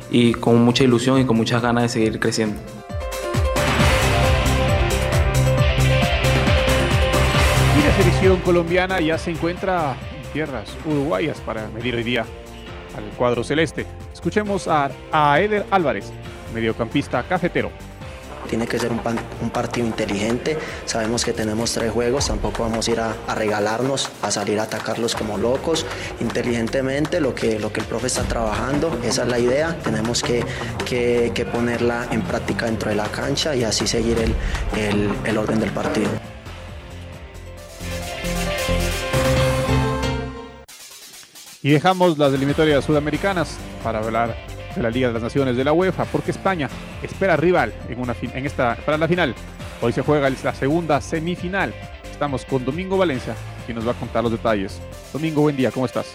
y 0.10 0.33
con 0.33 0.60
mucha 0.63 0.83
ilusión 0.83 1.19
y 1.19 1.25
con 1.25 1.38
muchas 1.38 1.62
ganas 1.62 1.83
de 1.83 1.89
seguir 1.89 2.19
creciendo. 2.19 2.60
Selección 8.22 8.46
colombiana 8.46 9.00
ya 9.00 9.18
se 9.18 9.32
encuentra 9.32 9.96
en 10.16 10.32
tierras 10.32 10.70
uruguayas 10.86 11.40
para 11.40 11.68
medir 11.70 11.96
hoy 11.96 12.04
día 12.04 12.24
al 12.96 13.04
cuadro 13.18 13.44
celeste. 13.44 13.88
Escuchemos 14.13 14.68
a, 14.68 14.92
a 15.12 15.40
Eder 15.40 15.66
Álvarez, 15.72 16.12
mediocampista 16.54 17.24
cafetero. 17.24 17.72
tiene 18.48 18.68
que 18.68 18.78
ser 18.78 18.92
un, 18.92 19.50
partido 19.50 19.88
inteligente. 19.88 20.56
Sabemos 20.86 21.25
que 21.25 21.34
tenemos 21.34 21.74
tres 21.74 21.92
juegos, 21.92 22.28
tampoco 22.28 22.62
vamos 22.62 22.88
a 22.88 22.92
ir 22.92 23.00
a, 23.00 23.16
regalarnos, 23.34 24.12
a 24.22 24.30
salir 24.30 24.60
a 24.60 24.63
atacarlos 24.63 25.16
como 25.16 25.40
locos. 25.40 25.88
Inteligentemente, 26.20 27.22
lo 27.22 27.34
que, 27.34 27.58
lo 27.58 27.74
que 27.74 27.80
el 27.80 27.88
profe 27.88 28.06
está 28.06 28.22
trabajando, 28.22 29.00
esa 29.04 29.24
es 29.24 29.30
la 29.30 29.40
idea. 29.40 29.75
Tenemos 29.84 30.22
que, 30.22 30.46
que, 30.86 31.46
ponerla 31.51 32.06
en 32.12 32.22
práctica 32.22 32.68
dentro 32.68 32.92
de 32.92 32.98
la 32.98 33.08
cancha 33.08 33.56
y 33.56 33.63
así 33.63 33.88
seguir 33.88 34.18
el, 34.20 35.10
el 35.25 35.38
orden 35.40 35.60
del 35.60 35.72
partido. 35.72 36.31
Y 41.63 41.70
dejamos 41.70 42.18
las 42.18 42.34
eliminatorias 42.34 42.84
sudamericanas 42.84 43.60
para 43.84 44.00
hablar 44.00 44.36
de 44.75 44.82
la 44.82 44.89
Liga 44.89 45.10
de 45.10 45.13
las 45.13 45.22
Naciones 45.22 45.56
de 45.56 45.63
la 45.63 45.74
UEFA, 45.74 46.06
porque 46.06 46.32
España 46.32 46.68
espera 47.03 47.38
rival 47.38 47.72
en, 47.88 48.00
una 48.00 48.15
en 48.20 48.46
esta, 48.48 48.75
para 48.84 48.98
la 48.98 49.08
final. 49.08 49.36
Hoy 49.80 49.91
se 49.91 50.01
juega 50.01 50.27
la 50.44 50.56
segunda 50.56 51.00
semifinal. 51.01 51.72
Estamos 52.12 52.46
con 52.46 52.65
Domingo 52.65 52.98
Valencia, 52.98 53.36
quien 53.65 53.75
nos 53.75 53.88
va 53.88 53.91
a 53.91 53.96
contar 53.96 54.24
los 54.24 54.32
detalles. 54.32 54.82
Domingo, 55.13 55.41
buen 55.41 55.56
día, 55.56 55.70
¿cómo 55.70 55.86
estás? 55.86 56.08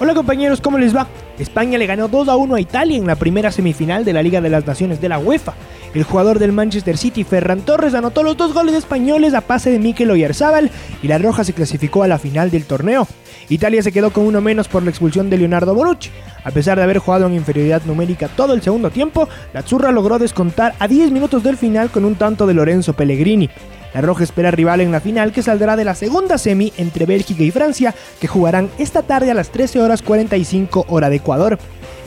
Hola 0.00 0.14
compañeros, 0.14 0.62
¿cómo 0.62 0.78
les 0.78 0.96
va? 0.96 1.06
España 1.38 1.76
le 1.76 1.86
ganó 1.86 2.08
2 2.08 2.28
a 2.28 2.36
1 2.36 2.54
a 2.54 2.60
Italia 2.60 2.96
en 2.96 3.06
la 3.06 3.16
primera 3.16 3.52
semifinal 3.52 4.06
de 4.06 4.14
la 4.14 4.22
Liga 4.22 4.40
de 4.40 4.48
las 4.48 4.66
Naciones 4.66 5.02
de 5.02 5.08
la 5.10 5.18
UEFA. 5.18 5.52
El 5.94 6.04
jugador 6.04 6.38
del 6.38 6.52
Manchester 6.52 6.96
City, 6.96 7.22
Ferran 7.22 7.60
Torres, 7.60 7.94
anotó 7.94 8.22
los 8.22 8.36
dos 8.36 8.54
goles 8.54 8.74
españoles 8.74 9.34
a 9.34 9.42
pase 9.42 9.70
de 9.70 9.78
Mikel 9.78 10.10
Oyarzábal 10.10 10.70
y 11.02 11.08
la 11.08 11.18
Roja 11.18 11.44
se 11.44 11.52
clasificó 11.52 12.02
a 12.02 12.08
la 12.08 12.18
final 12.18 12.50
del 12.50 12.64
torneo. 12.64 13.06
Italia 13.50 13.82
se 13.82 13.92
quedó 13.92 14.10
con 14.10 14.24
uno 14.24 14.40
menos 14.40 14.68
por 14.68 14.82
la 14.82 14.88
expulsión 14.88 15.28
de 15.28 15.36
Leonardo 15.36 15.74
Bonucci. 15.74 16.10
A 16.44 16.50
pesar 16.50 16.78
de 16.78 16.84
haber 16.84 16.98
jugado 16.98 17.26
en 17.26 17.34
inferioridad 17.34 17.82
numérica 17.84 18.28
todo 18.28 18.54
el 18.54 18.62
segundo 18.62 18.90
tiempo, 18.90 19.28
la 19.52 19.62
Zurra 19.62 19.92
logró 19.92 20.18
descontar 20.18 20.74
a 20.78 20.88
10 20.88 21.10
minutos 21.10 21.42
del 21.42 21.58
final 21.58 21.90
con 21.90 22.06
un 22.06 22.14
tanto 22.14 22.46
de 22.46 22.54
Lorenzo 22.54 22.94
Pellegrini. 22.94 23.50
La 23.92 24.00
Roja 24.00 24.24
espera 24.24 24.50
rival 24.50 24.80
en 24.80 24.92
la 24.92 25.00
final 25.00 25.32
que 25.32 25.42
saldrá 25.42 25.76
de 25.76 25.84
la 25.84 25.94
segunda 25.94 26.38
semi 26.38 26.72
entre 26.78 27.04
Bélgica 27.04 27.42
y 27.42 27.50
Francia, 27.50 27.94
que 28.18 28.28
jugarán 28.28 28.70
esta 28.78 29.02
tarde 29.02 29.30
a 29.30 29.34
las 29.34 29.50
13 29.50 29.82
horas 29.82 30.00
45 30.00 30.86
hora 30.88 31.10
de 31.10 31.16
Ecuador, 31.16 31.58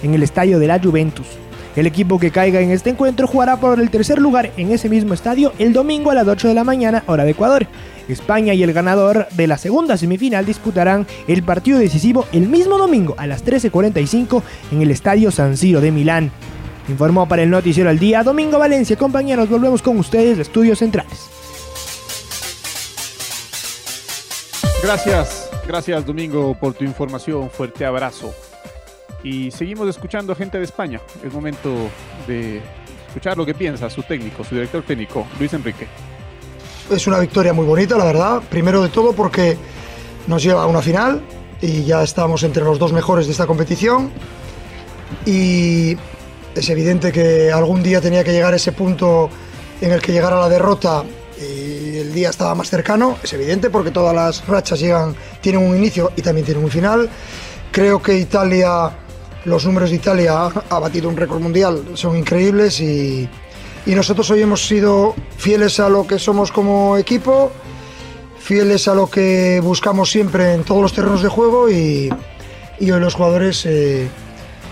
en 0.01 0.15
el 0.15 0.24
estadio 0.24 0.58
de 0.58 0.68
la 0.68 0.80
Juventus. 0.80 1.27
El 1.75 1.88
equipo 1.88 2.20
que 2.20 2.32
caiga 2.32 2.62
en 2.62 2.72
este 2.72 2.89
encuentro 2.89 3.27
jugará 3.27 3.58
por 3.58 3.79
el 3.79 3.89
tercer 3.89 4.20
lugar 4.20 4.51
en 4.55 4.72
ese 4.72 4.88
mismo 4.88 5.13
estadio 5.13 5.51
el 5.60 5.74
domingo 5.74 6.10
a 6.10 6.15
las 6.15 6.27
8 6.27 6.48
de 6.48 6.53
la 6.53 6.63
mañana 6.63 7.03
hora 7.08 7.25
de 7.25 7.32
Ecuador. 7.32 7.67
España 8.08 8.53
y 8.53 8.63
el 8.63 8.72
ganador 8.72 9.27
de 9.32 9.48
la 9.48 9.58
segunda 9.58 9.98
semifinal 9.98 10.46
disputarán 10.46 11.05
el 11.27 11.44
partido 11.44 11.77
decisivo 11.77 12.27
el 12.32 12.48
mismo 12.48 12.77
domingo 12.77 13.15
a 13.17 13.27
las 13.27 13.44
13.45 13.44 14.41
en 14.72 14.82
el 14.82 14.91
estadio 14.91 15.32
San 15.32 15.58
Siro 15.58 15.82
de 15.82 15.91
Milán. 15.91 16.32
Informó 16.88 17.27
para 17.27 17.44
el 17.44 17.50
Noticiero 17.50 17.89
al 17.89 18.00
Día 18.00 18.24
Domingo 18.24 18.60
Valencia. 18.60 18.96
Compañeros, 18.96 19.50
volvemos 19.50 19.82
con 19.82 19.98
ustedes 19.98 20.38
de 20.38 20.44
Estudios 20.44 20.79
Centrales. 20.79 21.29
Gracias, 24.84 25.50
gracias 25.67 26.05
Domingo 26.05 26.55
por 26.58 26.74
tu 26.75 26.86
información. 26.86 27.50
Fuerte 27.50 27.86
abrazo. 27.86 28.34
Y 29.25 29.50
seguimos 29.50 29.89
escuchando 29.89 30.34
a 30.34 30.36
gente 30.36 30.60
de 30.60 30.65
España. 30.65 31.01
Es 31.24 31.34
momento 31.34 31.89
de 32.27 32.62
escuchar 33.08 33.36
lo 33.36 33.44
que 33.44 33.55
piensa 33.55 33.89
su 33.89 34.03
técnico, 34.03 34.44
su 34.44 34.53
director 34.53 34.84
técnico, 34.84 35.25
Luis 35.39 35.51
Enrique. 35.51 35.88
Es 36.91 37.08
una 37.08 37.17
victoria 37.17 37.51
muy 37.51 37.65
bonita, 37.65 37.98
la 37.98 38.05
verdad. 38.05 38.44
Primero 38.48 38.84
de 38.84 38.89
todo 38.89 39.13
porque 39.13 39.58
nos 40.27 40.44
lleva 40.44 40.62
a 40.62 40.67
una 40.67 40.84
final 40.84 41.24
y 41.60 41.86
ya 41.86 42.03
estamos 42.03 42.44
entre 42.44 42.63
los 42.63 42.77
dos 42.77 42.94
mejores 42.94 43.25
de 43.25 43.32
esta 43.32 43.48
competición. 43.48 44.12
Y 45.25 45.98
es 46.53 46.70
evidente 46.70 47.12
que 47.12 47.51
algún 47.51 47.82
día 47.82 48.01
tenía 48.01 48.24
que 48.24 48.32
llegar 48.32 48.53
ese 48.53 48.74
punto 48.74 49.32
en 49.82 49.91
el 49.91 50.03
que 50.03 50.12
llegara 50.12 50.39
la 50.39 50.50
derrota 50.50 51.03
y 51.41 51.98
el 51.98 52.13
día 52.13 52.29
estaba 52.29 52.53
más 52.53 52.70
cercano. 52.70 53.17
Es 53.24 53.34
evidente 53.34 53.72
porque 53.72 53.89
todas 53.89 54.13
las 54.13 54.46
rachas 54.46 54.79
llegan, 54.79 55.15
tienen 55.41 55.67
un 55.67 55.75
inicio 55.75 56.12
y 56.15 56.22
también 56.22 56.46
tienen 56.46 56.63
un 56.63 56.70
final. 56.70 57.10
Creo 57.72 58.00
que 58.03 58.20
Italia, 58.20 58.91
los 59.45 59.65
números 59.65 59.91
de 59.91 59.95
Italia 59.97 60.49
ha 60.69 60.79
batido 60.79 61.09
un 61.09 61.17
récord 61.17 61.39
mundial, 61.39 61.83
son 61.93 62.17
increíbles 62.17 62.79
y, 62.81 63.29
y 63.85 63.95
nosotros 63.95 64.29
hoy 64.31 64.41
hemos 64.41 64.65
sido 64.65 65.15
fieles 65.37 65.79
a 65.79 65.89
lo 65.89 66.07
que 66.07 66.17
somos 66.17 66.51
como 66.51 66.97
equipo, 66.97 67.51
fieles 68.39 68.87
a 68.87 68.95
lo 68.95 69.09
que 69.09 69.59
buscamos 69.63 70.09
siempre 70.09 70.53
en 70.53 70.63
todos 70.63 70.81
los 70.81 70.93
terrenos 70.93 71.21
de 71.21 71.29
juego 71.29 71.69
y, 71.69 72.09
y 72.79 72.91
hoy 72.91 72.99
los 72.99 73.13
jugadores 73.13 73.65
eh, 73.65 74.07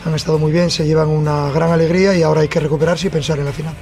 han 0.05 0.15
estado 0.15 0.39
muy 0.39 0.51
bien, 0.51 0.71
se 0.71 0.85
llevan 0.85 1.09
una 1.09 1.49
gran 1.51 1.71
alegría 1.71 2.15
y 2.15 2.23
ahora 2.23 2.41
hay 2.41 2.47
que 2.47 2.59
recuperarse 2.59 3.07
y 3.07 3.09
pensar 3.09 3.39
en 3.39 3.45
la 3.45 3.51
final. 3.51 3.73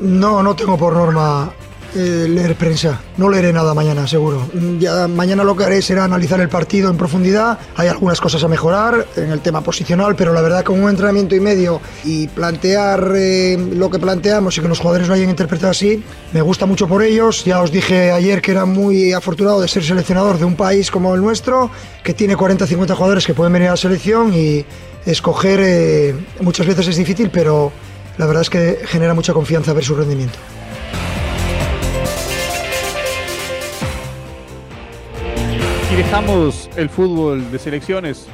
No, 0.00 0.42
no 0.42 0.54
tengo 0.54 0.76
por 0.76 0.94
norma 0.94 1.52
eh, 1.94 2.26
leer 2.28 2.54
prensa. 2.54 3.00
No 3.16 3.28
leeré 3.28 3.52
nada 3.52 3.74
mañana, 3.74 4.06
seguro. 4.06 4.48
Ya 4.78 5.08
mañana 5.08 5.44
lo 5.44 5.56
que 5.56 5.64
haré 5.64 5.82
será 5.82 6.04
analizar 6.04 6.40
el 6.40 6.48
partido 6.48 6.90
en 6.90 6.96
profundidad. 6.96 7.58
Hay 7.76 7.88
algunas 7.88 8.20
cosas 8.20 8.42
a 8.44 8.48
mejorar 8.48 9.06
en 9.16 9.30
el 9.30 9.40
tema 9.40 9.60
posicional, 9.60 10.14
pero 10.16 10.32
la 10.32 10.40
verdad 10.40 10.64
con 10.64 10.80
un 10.80 10.88
entrenamiento 10.88 11.34
y 11.34 11.40
medio 11.40 11.80
y 12.04 12.28
plantear 12.28 13.12
eh, 13.16 13.58
lo 13.74 13.90
que 13.90 13.98
planteamos 13.98 14.56
y 14.56 14.60
que 14.60 14.68
los 14.68 14.78
jugadores 14.78 15.08
lo 15.08 15.14
hayan 15.14 15.30
interpretado 15.30 15.70
así, 15.70 16.02
me 16.32 16.42
gusta 16.42 16.66
mucho 16.66 16.86
por 16.86 17.02
ellos. 17.02 17.44
Ya 17.44 17.60
os 17.60 17.72
dije 17.72 18.12
ayer 18.12 18.40
que 18.40 18.52
era 18.52 18.64
muy 18.64 19.12
afortunado 19.12 19.60
de 19.60 19.68
ser 19.68 19.82
seleccionador 19.82 20.38
de 20.38 20.44
un 20.44 20.56
país 20.56 20.90
como 20.90 21.14
el 21.14 21.20
nuestro, 21.20 21.70
que 22.04 22.14
tiene 22.14 22.36
40-50 22.36 22.94
jugadores 22.94 23.26
que 23.26 23.34
pueden 23.34 23.52
venir 23.52 23.68
a 23.68 23.72
la 23.72 23.76
selección 23.76 24.32
y 24.34 24.64
escoger 25.06 25.60
eh, 25.62 26.14
muchas 26.40 26.66
veces 26.66 26.88
es 26.88 26.96
difícil, 26.96 27.30
pero 27.30 27.72
la 28.18 28.26
verdad 28.26 28.42
es 28.42 28.50
que 28.50 28.80
genera 28.86 29.14
mucha 29.14 29.32
confianza 29.32 29.72
ver 29.72 29.84
su 29.84 29.94
rendimiento. 29.94 30.38
Dejamos 36.02 36.70
el 36.76 36.88
fútbol 36.88 37.52
de 37.52 37.58
selecciones 37.58 38.24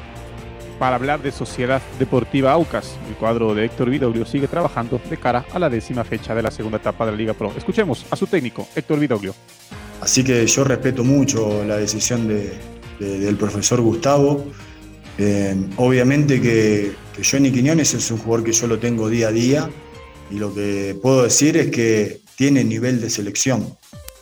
para 0.78 0.94
hablar 0.94 1.20
de 1.20 1.32
Sociedad 1.32 1.82
Deportiva 1.98 2.52
Aucas. 2.52 2.96
El 3.08 3.16
cuadro 3.16 3.56
de 3.56 3.64
Héctor 3.64 3.90
Vidoglio 3.90 4.24
sigue 4.24 4.46
trabajando 4.46 5.00
de 5.10 5.16
cara 5.16 5.44
a 5.52 5.58
la 5.58 5.68
décima 5.68 6.04
fecha 6.04 6.32
de 6.32 6.42
la 6.42 6.52
segunda 6.52 6.78
etapa 6.78 7.04
de 7.04 7.10
la 7.10 7.18
Liga 7.18 7.34
Pro. 7.34 7.52
Escuchemos 7.58 8.06
a 8.08 8.14
su 8.14 8.28
técnico, 8.28 8.68
Héctor 8.76 9.00
Vidoglio. 9.00 9.34
Así 10.00 10.22
que 10.22 10.46
yo 10.46 10.62
respeto 10.62 11.02
mucho 11.02 11.64
la 11.64 11.76
decisión 11.76 12.28
de, 12.28 12.52
de, 13.00 13.18
del 13.18 13.34
profesor 13.34 13.80
Gustavo. 13.80 14.46
Eh, 15.18 15.56
obviamente 15.76 16.40
que, 16.40 16.92
que 17.16 17.24
Johnny 17.28 17.50
Quiñones 17.50 17.94
es 17.94 18.08
un 18.12 18.18
jugador 18.18 18.44
que 18.44 18.52
yo 18.52 18.68
lo 18.68 18.78
tengo 18.78 19.08
día 19.08 19.26
a 19.26 19.32
día 19.32 19.68
y 20.30 20.36
lo 20.36 20.54
que 20.54 20.96
puedo 21.02 21.24
decir 21.24 21.56
es 21.56 21.72
que 21.72 22.20
tiene 22.36 22.62
nivel 22.62 23.00
de 23.00 23.10
selección. 23.10 23.76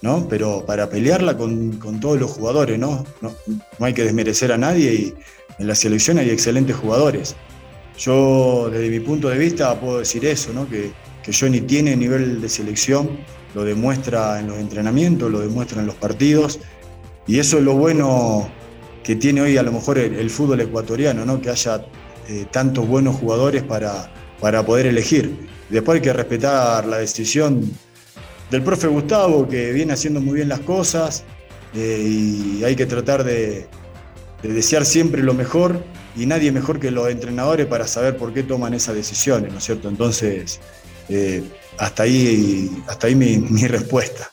¿No? 0.05 0.29
Pero 0.29 0.67
para 0.67 0.90
pelearla 0.90 1.35
con, 1.35 1.81
todos 1.99 2.21
los 2.21 2.31
jugadores, 2.31 2.79
¿no? 2.79 3.07
¿no? 3.23 3.35
hay 3.81 3.95
que 3.95 4.05
desmerecer 4.05 4.53
a 4.53 4.59
nadie 4.59 4.93
y 4.93 5.14
en 5.59 5.67
la 5.67 5.75
selección 5.75 6.19
hay 6.19 6.29
excelentes 6.29 6.77
jugadores. 6.77 7.35
Yo, 7.97 8.69
desde 8.71 8.90
mi 8.90 9.01
punto 9.01 9.31
de 9.31 9.38
vista, 9.38 9.81
puedo 9.81 10.01
decir 10.01 10.27
eso, 10.27 10.53
¿no? 10.53 10.69
Que, 10.69 10.93
que 11.23 11.33
Johnny 11.33 11.62
tiene 11.62 11.97
nivel 11.97 12.43
de 12.43 12.51
selección, 12.51 13.19
lo 13.55 13.64
demuestra 13.64 14.40
en 14.40 14.49
los 14.49 14.59
entrenamientos, 14.59 15.31
lo 15.31 15.40
demuestra 15.40 15.81
en 15.81 15.87
los 15.87 15.95
partidos, 15.95 16.61
y 17.27 17.38
eso 17.38 17.57
es 17.57 17.64
lo 17.64 17.73
bueno 17.73 18.51
que 19.03 19.17
tiene 19.17 19.40
hoy 19.40 19.57
a 19.57 19.62
lo 19.62 19.73
mejor 19.73 19.97
el, 19.97 20.17
el 20.17 20.29
fútbol 20.29 20.61
ecuatoriano, 20.61 21.25
¿no? 21.25 21.40
Que 21.40 21.49
haya 21.49 21.83
eh, 22.29 22.45
tantos 22.51 22.87
buenos 22.87 23.17
jugadores 23.17 23.62
para, 23.62 24.12
para 24.38 24.67
poder 24.67 24.85
elegir. 24.85 25.49
Después 25.71 25.97
hay 25.97 26.03
que 26.03 26.12
respetar 26.12 26.85
la 26.85 26.99
decisión 26.99 27.71
del 28.50 28.62
profe 28.62 28.87
Gustavo, 28.87 29.48
que 29.48 29.72
viene 29.72 29.92
haciendo 29.92 30.20
muy 30.20 30.35
bien 30.35 30.48
las 30.48 30.61
cosas 30.61 31.24
eh, 31.74 32.02
y 32.07 32.64
hay 32.64 32.76
que 32.76 32.87
tratar 32.87 33.24
de, 33.24 33.66
de, 34.42 34.48
desear 34.52 34.85
siempre 34.85 35.22
lo 35.22 35.35
mejor 35.35 35.83
y 36.16 36.26
nadie 36.26 36.52
mejor 36.52 36.78
que 36.78 36.90
los 36.90 37.09
entrenadores 37.09 37.66
para 37.66 37.87
saber 37.87 38.16
por 38.16 38.33
qué 38.33 38.42
toman 38.42 38.74
esas 38.74 38.94
decisiones, 38.94 39.50
¿no 39.52 39.59
es 39.59 39.64
cierto? 39.64 39.88
Entonces, 39.88 40.61
eh, 41.09 41.42
hasta 41.78 42.04
ahí, 42.04 42.70
hasta 42.87 43.07
ahí 43.07 43.14
mi, 43.14 43.37
respuesta. 43.68 44.30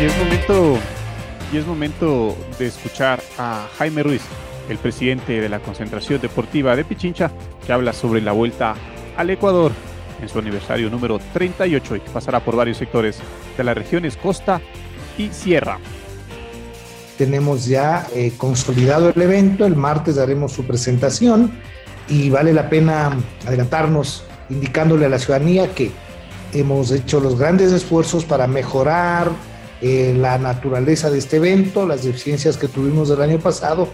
Y 0.00 0.04
es 0.04 0.16
momento 0.16 0.78
y 1.52 1.56
es 1.56 1.66
momento 1.66 2.36
de 2.58 2.66
escuchar 2.66 3.20
a 3.38 3.66
Jaime 3.78 4.02
Ruiz, 4.02 4.22
el 4.68 4.78
presidente 4.78 5.40
de 5.40 5.48
la 5.48 5.58
Concentración 5.58 6.20
Deportiva 6.20 6.76
de 6.76 6.84
Pichincha, 6.84 7.30
que 7.66 7.72
habla 7.72 7.92
sobre 7.92 8.20
la 8.20 8.32
vuelta 8.32 8.74
al 9.16 9.30
Ecuador 9.30 9.72
en 10.22 10.28
su 10.28 10.38
aniversario 10.38 10.90
número 10.90 11.18
38 11.32 11.96
y 11.96 12.00
que 12.00 12.10
pasará 12.10 12.40
por 12.40 12.54
varios 12.54 12.76
sectores 12.76 13.18
de 13.56 13.64
las 13.64 13.76
regiones 13.76 14.16
Costa 14.16 14.60
y 15.18 15.30
Sierra. 15.30 15.78
Tenemos 17.18 17.66
ya 17.66 18.06
eh, 18.14 18.32
consolidado 18.36 19.10
el 19.10 19.20
evento, 19.20 19.66
el 19.66 19.76
martes 19.76 20.16
daremos 20.16 20.52
su 20.52 20.64
presentación 20.64 21.52
y 22.08 22.30
vale 22.30 22.52
la 22.52 22.70
pena 22.70 23.18
adelantarnos 23.46 24.24
indicándole 24.50 25.06
a 25.06 25.08
la 25.08 25.18
ciudadanía 25.18 25.74
que 25.74 25.90
hemos 26.52 26.92
hecho 26.92 27.20
los 27.20 27.38
grandes 27.38 27.72
esfuerzos 27.72 28.24
para 28.24 28.46
mejorar 28.46 29.30
eh, 29.82 30.14
la 30.16 30.38
naturaleza 30.38 31.10
de 31.10 31.18
este 31.18 31.36
evento, 31.36 31.86
las 31.86 32.04
deficiencias 32.04 32.56
que 32.56 32.68
tuvimos 32.68 33.10
el 33.10 33.22
año 33.22 33.38
pasado 33.38 33.88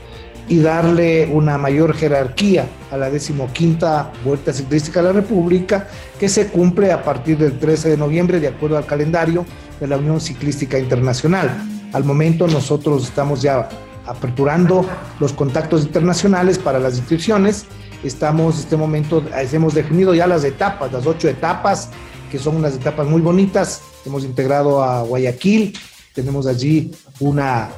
y 0.48 0.58
darle 0.58 1.28
una 1.32 1.58
mayor 1.58 1.94
jerarquía 1.94 2.66
a 2.90 2.96
la 2.96 3.10
decimoquinta 3.10 4.12
Vuelta 4.24 4.52
Ciclística 4.52 5.00
de 5.00 5.08
la 5.08 5.12
República 5.12 5.88
que 6.18 6.28
se 6.28 6.48
cumple 6.48 6.92
a 6.92 7.02
partir 7.02 7.38
del 7.38 7.58
13 7.58 7.90
de 7.90 7.96
noviembre 7.96 8.40
de 8.40 8.48
acuerdo 8.48 8.76
al 8.76 8.86
calendario 8.86 9.44
de 9.80 9.86
la 9.88 9.96
Unión 9.96 10.20
Ciclística 10.20 10.78
Internacional. 10.78 11.50
Al 11.92 12.04
momento 12.04 12.46
nosotros 12.46 13.04
estamos 13.04 13.42
ya 13.42 13.68
aperturando 14.06 14.86
los 15.18 15.32
contactos 15.32 15.82
internacionales 15.82 16.58
para 16.58 16.78
las 16.78 16.96
inscripciones. 16.96 17.66
Estamos 18.04 18.56
en 18.56 18.60
este 18.60 18.76
momento, 18.76 19.24
hemos 19.52 19.74
definido 19.74 20.14
ya 20.14 20.26
las 20.26 20.44
etapas, 20.44 20.92
las 20.92 21.06
ocho 21.06 21.28
etapas, 21.28 21.90
que 22.30 22.38
son 22.38 22.56
unas 22.56 22.74
etapas 22.74 23.06
muy 23.06 23.20
bonitas. 23.20 23.82
Hemos 24.06 24.24
integrado 24.24 24.82
a 24.84 25.02
Guayaquil, 25.02 25.76
tenemos 26.14 26.46
allí 26.46 26.92
una, 27.18 27.70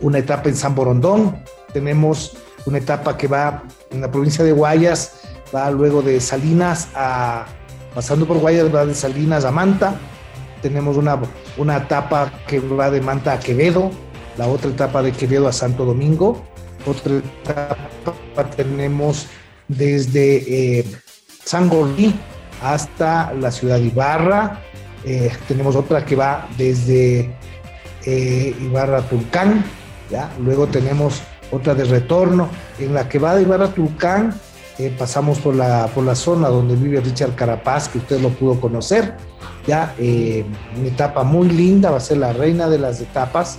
una 0.00 0.18
etapa 0.18 0.48
en 0.48 0.54
San 0.54 0.76
Borondón, 0.76 1.42
tenemos 1.72 2.36
una 2.66 2.78
etapa 2.78 3.16
que 3.16 3.26
va 3.26 3.64
en 3.90 4.00
la 4.00 4.10
provincia 4.10 4.44
de 4.44 4.52
Guayas, 4.52 5.14
va 5.54 5.70
luego 5.70 6.00
de 6.00 6.20
Salinas 6.20 6.88
a, 6.94 7.46
pasando 7.94 8.26
por 8.26 8.38
Guayas, 8.38 8.74
va 8.74 8.86
de 8.86 8.94
Salinas 8.94 9.44
a 9.44 9.50
Manta. 9.50 9.94
Tenemos 10.62 10.96
una, 10.96 11.18
una 11.56 11.78
etapa 11.78 12.32
que 12.46 12.60
va 12.60 12.90
de 12.90 13.00
Manta 13.00 13.32
a 13.32 13.40
Quevedo, 13.40 13.90
la 14.38 14.46
otra 14.46 14.70
etapa 14.70 15.02
de 15.02 15.12
Quevedo 15.12 15.48
a 15.48 15.52
Santo 15.52 15.84
Domingo. 15.84 16.42
Otra 16.86 17.16
etapa 17.16 18.50
tenemos 18.56 19.26
desde 19.68 20.78
eh, 20.78 20.86
San 21.44 21.68
Gordí 21.68 22.14
hasta 22.62 23.32
la 23.34 23.50
ciudad 23.50 23.78
de 23.78 23.86
Ibarra. 23.86 24.60
Eh, 25.04 25.30
tenemos 25.48 25.76
otra 25.76 26.04
que 26.04 26.16
va 26.16 26.48
desde 26.56 27.34
eh, 28.04 28.54
Ibarra 28.60 29.02
Tulcán. 29.02 29.64
¿ya? 30.10 30.30
Luego 30.40 30.66
tenemos 30.66 31.22
otra 31.50 31.74
de 31.74 31.84
retorno. 31.84 32.48
En 32.78 32.94
la 32.94 33.08
que 33.08 33.18
va 33.18 33.36
de 33.36 33.42
Ibarra 33.42 33.68
Tulcán, 33.68 34.34
eh, 34.78 34.94
pasamos 34.98 35.38
por 35.38 35.54
la, 35.54 35.86
por 35.94 36.04
la 36.04 36.14
zona 36.14 36.48
donde 36.48 36.74
vive 36.76 37.00
Richard 37.00 37.34
Carapaz, 37.34 37.88
que 37.88 37.98
usted 37.98 38.20
lo 38.20 38.30
pudo 38.30 38.60
conocer. 38.60 39.14
Ya, 39.66 39.94
eh, 39.98 40.44
una 40.78 40.88
etapa 40.88 41.22
muy 41.22 41.48
linda, 41.48 41.90
va 41.90 41.98
a 41.98 42.00
ser 42.00 42.18
la 42.18 42.32
reina 42.32 42.68
de 42.68 42.78
las 42.78 43.00
etapas. 43.00 43.58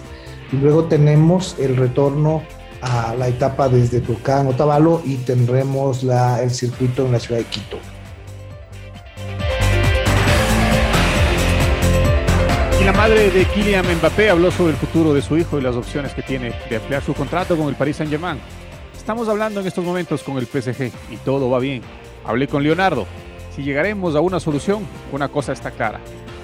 Y 0.52 0.58
luego 0.58 0.86
tenemos 0.86 1.56
el 1.60 1.78
retorno 1.78 2.44
a 2.82 3.16
la 3.18 3.28
etapa 3.28 3.70
desde 3.70 4.02
Tulcán, 4.02 4.48
Otavalo, 4.48 5.02
y 5.06 5.16
tendremos 5.18 6.04
la, 6.04 6.42
el 6.42 6.52
circuito 6.52 7.06
en 7.06 7.14
la 7.14 7.20
ciudad 7.20 7.40
de 7.40 7.46
Quito. 7.46 7.78
Madre 13.04 13.30
de 13.32 13.44
Kylian 13.44 13.86
Mbappé 13.98 14.30
habló 14.30 14.50
sobre 14.50 14.72
el 14.72 14.78
futuro 14.78 15.14
de 15.14 15.22
su 15.22 15.38
hijo 15.38 15.60
y 15.60 15.62
las 15.62 15.76
opciones 15.76 16.14
que 16.14 16.22
tiene 16.22 16.54
de 16.70 16.78
ampliar 16.78 17.04
su 17.04 17.14
contrato 17.14 17.58
con 17.58 17.68
el 17.68 17.76
Paris 17.76 17.98
Saint-Germain. 17.98 18.40
Estamos 18.96 19.28
hablando 19.28 19.60
en 19.60 19.68
estos 19.68 19.84
momentos 19.84 20.24
con 20.24 20.38
el 20.38 20.46
PSG 20.46 20.90
y 21.12 21.18
todo 21.18 21.50
va 21.50 21.60
bien. 21.60 21.82
Hablé 22.24 22.48
con 22.48 22.64
Leonardo. 22.64 23.06
Si 23.54 23.62
llegaremos 23.62 24.16
a 24.16 24.22
una 24.22 24.40
solución, 24.40 24.88
una 25.12 25.28
cosa 25.28 25.52
está 25.52 25.72
clara. 25.72 26.00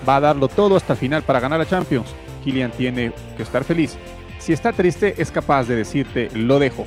Va 0.08 0.18
a 0.18 0.20
darlo 0.20 0.50
todo 0.50 0.76
hasta 0.76 0.92
el 0.92 1.00
final 1.00 1.24
para 1.24 1.40
ganar 1.40 1.62
a 1.62 1.66
Champions. 1.66 2.10
Kylian 2.44 2.72
tiene 2.72 3.14
que 3.38 3.44
estar 3.44 3.64
feliz. 3.64 3.96
Si 4.38 4.52
está 4.52 4.74
triste, 4.74 5.16
es 5.18 5.32
capaz 5.32 5.64
de 5.64 5.78
decirte 5.78 6.28
lo 6.34 6.60
dejo. 6.60 6.86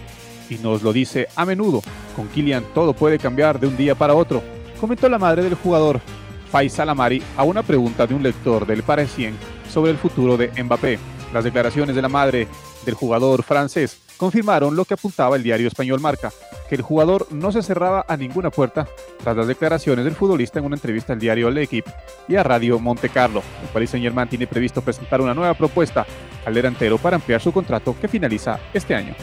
Y 0.50 0.56
nos 0.56 0.82
lo 0.82 0.92
dice 0.92 1.28
a 1.34 1.46
menudo. 1.46 1.80
Con 2.14 2.28
Kylian 2.28 2.64
todo 2.74 2.92
puede 2.92 3.18
cambiar 3.18 3.58
de 3.58 3.68
un 3.68 3.78
día 3.78 3.94
para 3.94 4.12
otro. 4.12 4.42
Comentó 4.78 5.08
la 5.08 5.18
madre 5.18 5.42
del 5.42 5.54
jugador 5.54 6.02
Faisal 6.50 6.90
Amari 6.90 7.22
a 7.38 7.44
una 7.44 7.62
pregunta 7.62 8.06
de 8.06 8.14
un 8.14 8.22
lector 8.22 8.66
del 8.66 8.82
Parisien 8.82 9.34
sobre 9.72 9.90
el 9.90 9.98
futuro 9.98 10.36
de 10.36 10.50
Mbappé. 10.62 10.98
Las 11.32 11.44
declaraciones 11.44 11.96
de 11.96 12.02
la 12.02 12.08
madre 12.08 12.46
del 12.84 12.94
jugador 12.94 13.42
francés 13.42 13.98
confirmaron 14.18 14.76
lo 14.76 14.84
que 14.84 14.94
apuntaba 14.94 15.34
el 15.34 15.42
diario 15.42 15.66
español 15.66 15.98
Marca, 15.98 16.30
que 16.68 16.74
el 16.74 16.82
jugador 16.82 17.26
no 17.30 17.50
se 17.50 17.62
cerraba 17.62 18.04
a 18.06 18.16
ninguna 18.16 18.50
puerta 18.50 18.86
tras 19.22 19.36
las 19.36 19.46
declaraciones 19.46 20.04
del 20.04 20.14
futbolista 20.14 20.58
en 20.58 20.66
una 20.66 20.76
entrevista 20.76 21.14
al 21.14 21.18
diario 21.18 21.50
L'Equipe 21.50 21.90
y 22.28 22.36
a 22.36 22.42
Radio 22.42 22.78
Monte 22.78 23.08
Carlo. 23.08 23.42
El 23.62 23.68
Paris 23.70 23.90
Saint-Germain 23.90 24.28
tiene 24.28 24.46
previsto 24.46 24.82
presentar 24.82 25.20
una 25.20 25.34
nueva 25.34 25.54
propuesta 25.54 26.06
al 26.44 26.54
delantero 26.54 26.98
para 26.98 27.16
ampliar 27.16 27.40
su 27.40 27.50
contrato 27.50 27.96
que 28.00 28.08
finaliza 28.08 28.60
este 28.74 28.94
año. 28.94 29.14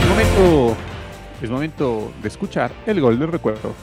Es 0.00 0.08
momento, 0.08 0.76
es 1.42 1.50
momento 1.50 2.12
de 2.22 2.28
escuchar 2.28 2.72
el 2.86 3.00
gol 3.00 3.18
del 3.18 3.28
recuerdo. 3.28 3.74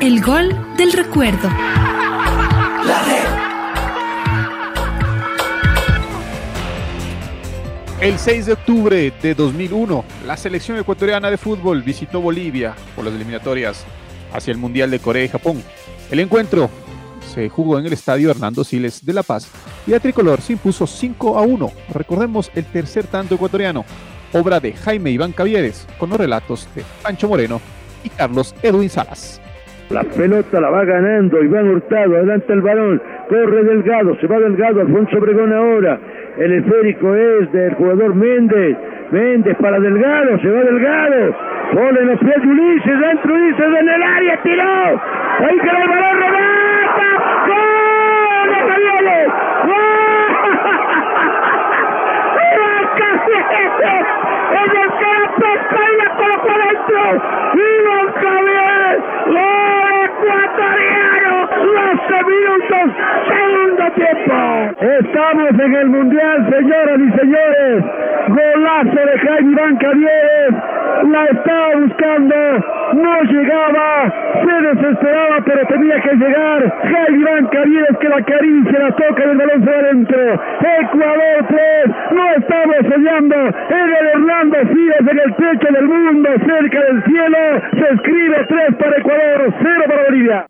El 0.00 0.22
gol 0.22 0.56
del 0.78 0.92
recuerdo. 0.92 1.46
El 8.00 8.18
6 8.18 8.46
de 8.46 8.52
octubre 8.54 9.12
de 9.20 9.34
2001, 9.34 10.04
la 10.26 10.38
selección 10.38 10.78
ecuatoriana 10.78 11.30
de 11.30 11.36
fútbol 11.36 11.82
visitó 11.82 12.22
Bolivia 12.22 12.74
por 12.96 13.04
las 13.04 13.12
eliminatorias 13.12 13.84
hacia 14.32 14.52
el 14.52 14.56
Mundial 14.56 14.90
de 14.90 15.00
Corea 15.00 15.24
y 15.26 15.28
Japón. 15.28 15.62
El 16.10 16.20
encuentro 16.20 16.70
se 17.34 17.50
jugó 17.50 17.78
en 17.78 17.84
el 17.84 17.92
estadio 17.92 18.30
Hernando 18.30 18.64
Siles 18.64 19.04
de 19.04 19.12
La 19.12 19.22
Paz 19.22 19.48
y 19.86 19.92
a 19.92 20.00
Tricolor 20.00 20.40
se 20.40 20.54
impuso 20.54 20.86
5 20.86 21.36
a 21.36 21.42
1. 21.42 21.72
Recordemos 21.92 22.50
el 22.54 22.64
tercer 22.64 23.06
tanto 23.06 23.34
ecuatoriano, 23.34 23.84
obra 24.32 24.60
de 24.60 24.72
Jaime 24.72 25.10
Iván 25.10 25.32
Cavieres, 25.32 25.86
con 25.98 26.08
los 26.08 26.18
relatos 26.18 26.66
de 26.74 26.84
Pancho 27.02 27.28
Moreno 27.28 27.60
y 28.02 28.08
Carlos 28.08 28.54
Edwin 28.62 28.88
Salas. 28.88 29.42
La 29.90 30.04
pelota 30.04 30.60
la 30.60 30.70
va 30.70 30.84
ganando 30.84 31.42
Iván 31.42 31.68
Hurtado, 31.68 32.16
adelanta 32.16 32.52
el 32.52 32.60
balón, 32.60 33.02
corre 33.28 33.64
Delgado, 33.64 34.16
se 34.20 34.26
va 34.28 34.38
Delgado, 34.38 34.82
Alfonso 34.82 35.18
Obregón 35.18 35.52
ahora. 35.52 35.98
El 36.38 36.52
esférico 36.52 37.14
es 37.14 37.50
del 37.52 37.74
jugador 37.74 38.14
Méndez. 38.14 38.76
Méndez 39.10 39.56
para 39.60 39.80
Delgado, 39.80 40.38
se 40.38 40.48
va 40.48 40.60
Delgado. 40.62 41.34
Pone 41.72 42.02
los 42.02 42.18
pies 42.20 42.40
de 42.40 42.48
Ulises, 42.48 43.00
dentro 43.00 43.34
Ulises 43.34 43.66
en 43.80 43.88
el 43.88 44.02
área, 44.02 44.36
tiró. 44.42 44.62
Ahí 44.62 45.58
queda 45.58 45.82
el 45.82 45.88
balón, 45.88 46.20
remata. 46.20 47.08
¡Gol 47.48 48.48
de 48.48 48.60
Cavieres! 48.68 49.28
¡Gol! 49.66 50.30
¡Iván 52.46 52.86
Cavieres! 53.00 54.06
¡El 54.50 54.68
del 54.70 54.90
pesca 55.40 55.80
y 55.82 55.96
la 55.98 56.08
colocó 56.16 56.50
adentro! 56.50 57.02
¡Iván 57.54 58.06
Cavieres! 58.22 59.00
¡Gol 59.26 59.92
ecuatoriano! 60.04 61.32
12 61.50 62.14
minutos, 62.30 62.86
segundo 63.28 63.84
tiempo. 63.94 64.34
Estamos 65.00 65.48
en 65.58 65.74
el 65.74 65.88
Mundial, 65.88 66.46
señoras 66.50 67.00
y 67.00 67.18
señores. 67.18 67.84
Golazo 68.28 69.00
de 69.06 69.18
Jaime 69.18 69.52
Iván 69.52 69.76
Cavieres. 69.78 70.54
La 71.10 71.24
estaba 71.24 71.76
buscando, 71.76 72.36
no 72.92 73.22
llegaba, 73.22 74.12
se 74.44 74.66
desesperaba, 74.68 75.38
pero 75.46 75.66
tenía 75.68 76.02
que 76.02 76.16
llegar. 76.16 76.80
Jaime 76.82 77.18
Iván 77.18 77.46
Cavieres 77.46 77.96
que 77.98 78.08
la 78.10 78.16
acaricia, 78.16 78.78
la 78.78 78.90
toca 78.90 79.24
y 79.24 79.30
el 79.30 79.38
balón 79.38 79.64
se 79.64 79.70
adentro. 79.70 80.20
Ecuador 80.82 81.46
3, 81.48 81.86
no 82.12 82.30
estamos 82.36 82.76
soñando. 82.92 83.36
En 83.36 83.88
el 84.00 84.06
Hernando 84.06 84.58
en 84.58 85.18
el 85.18 85.34
techo 85.34 85.72
del 85.72 85.88
mundo, 85.88 86.28
cerca 86.44 86.78
del 86.78 87.04
cielo. 87.04 87.38
Se 87.72 87.94
escribe 87.94 88.46
3 88.48 88.74
para 88.76 88.98
Ecuador, 88.98 89.54
0 89.62 89.84
para 89.86 90.02
Bolivia. 90.04 90.49